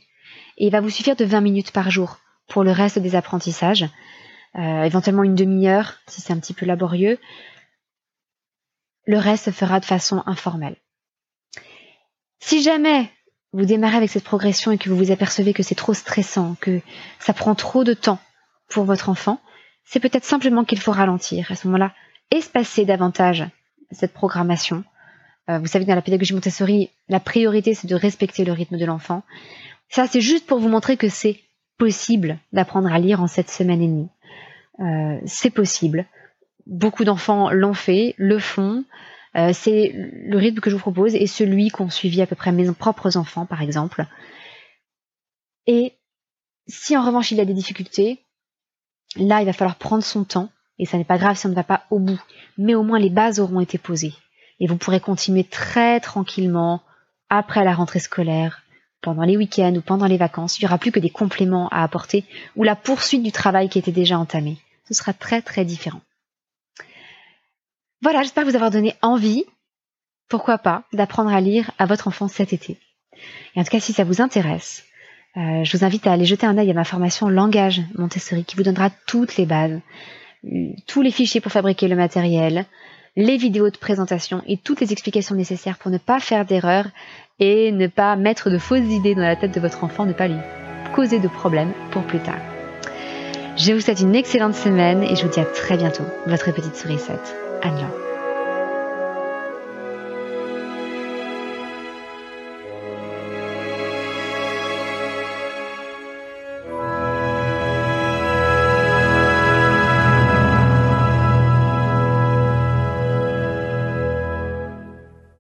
Et 0.57 0.67
il 0.67 0.71
va 0.71 0.79
vous 0.79 0.89
suffire 0.89 1.17
de 1.17 1.25
20 1.25 1.41
minutes 1.41 1.71
par 1.71 1.91
jour 1.91 2.19
pour 2.47 2.63
le 2.63 2.71
reste 2.71 2.99
des 2.99 3.15
apprentissages. 3.15 3.85
Euh, 4.55 4.83
éventuellement 4.83 5.23
une 5.23 5.35
demi-heure 5.35 5.95
si 6.07 6.21
c'est 6.21 6.31
un 6.31 6.39
petit 6.39 6.53
peu 6.53 6.65
laborieux. 6.65 7.19
Le 9.07 9.17
reste 9.17 9.43
se 9.43 9.51
fera 9.51 9.81
de 9.81 9.85
façon 9.85 10.23
informelle. 10.25 10.77
Si 12.39 12.61
jamais 12.61 13.11
vous 13.51 13.65
démarrez 13.65 13.97
avec 13.97 14.09
cette 14.09 14.23
progression 14.23 14.71
et 14.71 14.77
que 14.77 14.89
vous 14.89 14.95
vous 14.95 15.11
apercevez 15.11 15.53
que 15.53 15.63
c'est 15.63 15.75
trop 15.75 15.93
stressant, 15.93 16.55
que 16.61 16.79
ça 17.19 17.33
prend 17.33 17.55
trop 17.55 17.83
de 17.83 17.93
temps 17.93 18.19
pour 18.69 18.85
votre 18.85 19.09
enfant, 19.09 19.41
c'est 19.83 19.99
peut-être 19.99 20.23
simplement 20.23 20.63
qu'il 20.63 20.79
faut 20.79 20.93
ralentir. 20.93 21.51
À 21.51 21.55
ce 21.55 21.67
moment-là, 21.67 21.93
espacer 22.31 22.85
davantage 22.85 23.43
cette 23.91 24.13
programmation. 24.13 24.85
Euh, 25.49 25.59
vous 25.59 25.67
savez, 25.67 25.85
dans 25.85 25.95
la 25.95 26.01
pédagogie 26.01 26.33
Montessori, 26.33 26.89
la 27.07 27.19
priorité, 27.19 27.73
c'est 27.73 27.87
de 27.87 27.95
respecter 27.95 28.43
le 28.43 28.51
rythme 28.51 28.77
de 28.77 28.85
l'enfant. 28.85 29.23
Ça, 29.89 30.07
c'est 30.07 30.21
juste 30.21 30.45
pour 30.45 30.59
vous 30.59 30.69
montrer 30.69 30.97
que 30.97 31.09
c'est 31.09 31.39
possible 31.77 32.39
d'apprendre 32.51 32.91
à 32.91 32.99
lire 32.99 33.21
en 33.21 33.27
cette 33.27 33.49
semaine 33.49 33.81
et 33.81 33.87
demie. 33.87 34.09
Euh, 34.79 35.19
c'est 35.25 35.49
possible. 35.49 36.05
Beaucoup 36.65 37.05
d'enfants 37.05 37.49
l'ont 37.51 37.73
fait, 37.73 38.13
le 38.17 38.39
font. 38.39 38.83
Euh, 39.35 39.51
c'est 39.53 39.93
le 39.93 40.37
rythme 40.37 40.59
que 40.59 40.69
je 40.69 40.75
vous 40.75 40.81
propose 40.81 41.15
et 41.15 41.27
celui 41.27 41.69
qu'ont 41.69 41.89
suivi 41.89 42.21
à 42.21 42.27
peu 42.27 42.35
près 42.35 42.51
mes 42.51 42.69
propres 42.73 43.17
enfants, 43.17 43.45
par 43.45 43.61
exemple. 43.61 44.05
Et 45.67 45.93
Si 46.67 46.97
en 46.97 47.05
revanche 47.05 47.31
il 47.31 47.37
y 47.37 47.41
a 47.41 47.45
des 47.45 47.53
difficultés, 47.53 48.19
là 49.15 49.41
il 49.41 49.45
va 49.45 49.53
falloir 49.53 49.77
prendre 49.77 50.03
son 50.03 50.25
temps 50.25 50.49
et 50.79 50.85
ça 50.85 50.97
n'est 50.97 51.05
pas 51.05 51.17
grave 51.17 51.37
si 51.37 51.45
on 51.45 51.49
ne 51.49 51.55
va 51.55 51.63
pas 51.63 51.85
au 51.91 51.99
bout, 51.99 52.21
mais 52.57 52.75
au 52.75 52.83
moins 52.83 52.99
les 52.99 53.09
bases 53.09 53.39
auront 53.39 53.61
été 53.61 53.77
posées 53.77 54.13
et 54.59 54.67
vous 54.67 54.77
pourrez 54.77 54.99
continuer 54.99 55.43
très 55.43 55.99
tranquillement 55.99 56.81
après 57.29 57.63
la 57.63 57.73
rentrée 57.73 57.99
scolaire, 57.99 58.63
pendant 59.01 59.23
les 59.23 59.37
week-ends 59.37 59.75
ou 59.75 59.81
pendant 59.81 60.05
les 60.05 60.17
vacances. 60.17 60.57
Il 60.57 60.63
n'y 60.63 60.67
aura 60.67 60.77
plus 60.77 60.91
que 60.91 60.99
des 60.99 61.09
compléments 61.09 61.69
à 61.69 61.83
apporter 61.83 62.25
ou 62.55 62.63
la 62.63 62.75
poursuite 62.75 63.23
du 63.23 63.31
travail 63.31 63.69
qui 63.69 63.79
était 63.79 63.91
déjà 63.91 64.17
entamé. 64.17 64.57
Ce 64.87 64.93
sera 64.93 65.13
très 65.13 65.41
très 65.41 65.65
différent. 65.65 66.01
Voilà, 68.01 68.21
j'espère 68.21 68.45
vous 68.45 68.55
avoir 68.55 68.71
donné 68.71 68.95
envie, 69.01 69.43
pourquoi 70.29 70.57
pas, 70.57 70.83
d'apprendre 70.93 71.31
à 71.31 71.41
lire 71.41 71.71
à 71.77 71.85
votre 71.85 72.07
enfant 72.07 72.27
cet 72.27 72.53
été. 72.53 72.77
Et 73.55 73.59
en 73.59 73.63
tout 73.63 73.71
cas, 73.71 73.79
si 73.79 73.93
ça 73.93 74.03
vous 74.03 74.21
intéresse, 74.21 74.85
euh, 75.35 75.63
je 75.63 75.77
vous 75.77 75.83
invite 75.83 76.07
à 76.07 76.13
aller 76.13 76.25
jeter 76.25 76.45
un 76.45 76.57
œil 76.57 76.69
à 76.69 76.73
ma 76.73 76.83
formation 76.83 77.27
Langage 77.27 77.81
Montessori 77.95 78.43
qui 78.45 78.55
vous 78.55 78.63
donnera 78.63 78.89
toutes 79.07 79.37
les 79.37 79.45
bases, 79.45 79.79
tous 80.85 81.01
les 81.01 81.11
fichiers 81.11 81.41
pour 81.41 81.51
fabriquer 81.51 81.87
le 81.87 81.95
matériel, 81.95 82.65
les 83.17 83.35
vidéos 83.35 83.69
de 83.71 83.77
présentation 83.77 84.41
et 84.47 84.57
toutes 84.57 84.79
les 84.79 84.93
explications 84.93 85.35
nécessaires 85.35 85.79
pour 85.79 85.91
ne 85.91 85.97
pas 85.97 86.19
faire 86.19 86.45
d'erreur 86.45 86.85
et 87.39 87.71
ne 87.71 87.87
pas 87.87 88.15
mettre 88.15 88.49
de 88.49 88.59
fausses 88.59 88.89
idées 88.89 89.15
dans 89.15 89.23
la 89.23 89.35
tête 89.35 89.53
de 89.53 89.59
votre 89.59 89.83
enfant, 89.83 90.05
ne 90.05 90.13
pas 90.13 90.27
lui 90.27 90.39
causer 90.95 91.19
de 91.19 91.27
problèmes 91.27 91.73
pour 91.91 92.03
plus 92.03 92.19
tard. 92.19 92.39
Je 93.57 93.73
vous 93.73 93.81
souhaite 93.81 94.01
une 94.01 94.15
excellente 94.15 94.55
semaine 94.55 95.03
et 95.03 95.15
je 95.15 95.23
vous 95.23 95.31
dis 95.31 95.39
à 95.39 95.45
très 95.45 95.77
bientôt. 95.77 96.05
Votre 96.27 96.53
petite 96.53 96.75
sourisette, 96.75 97.35
Anne-Laure. 97.63 98.06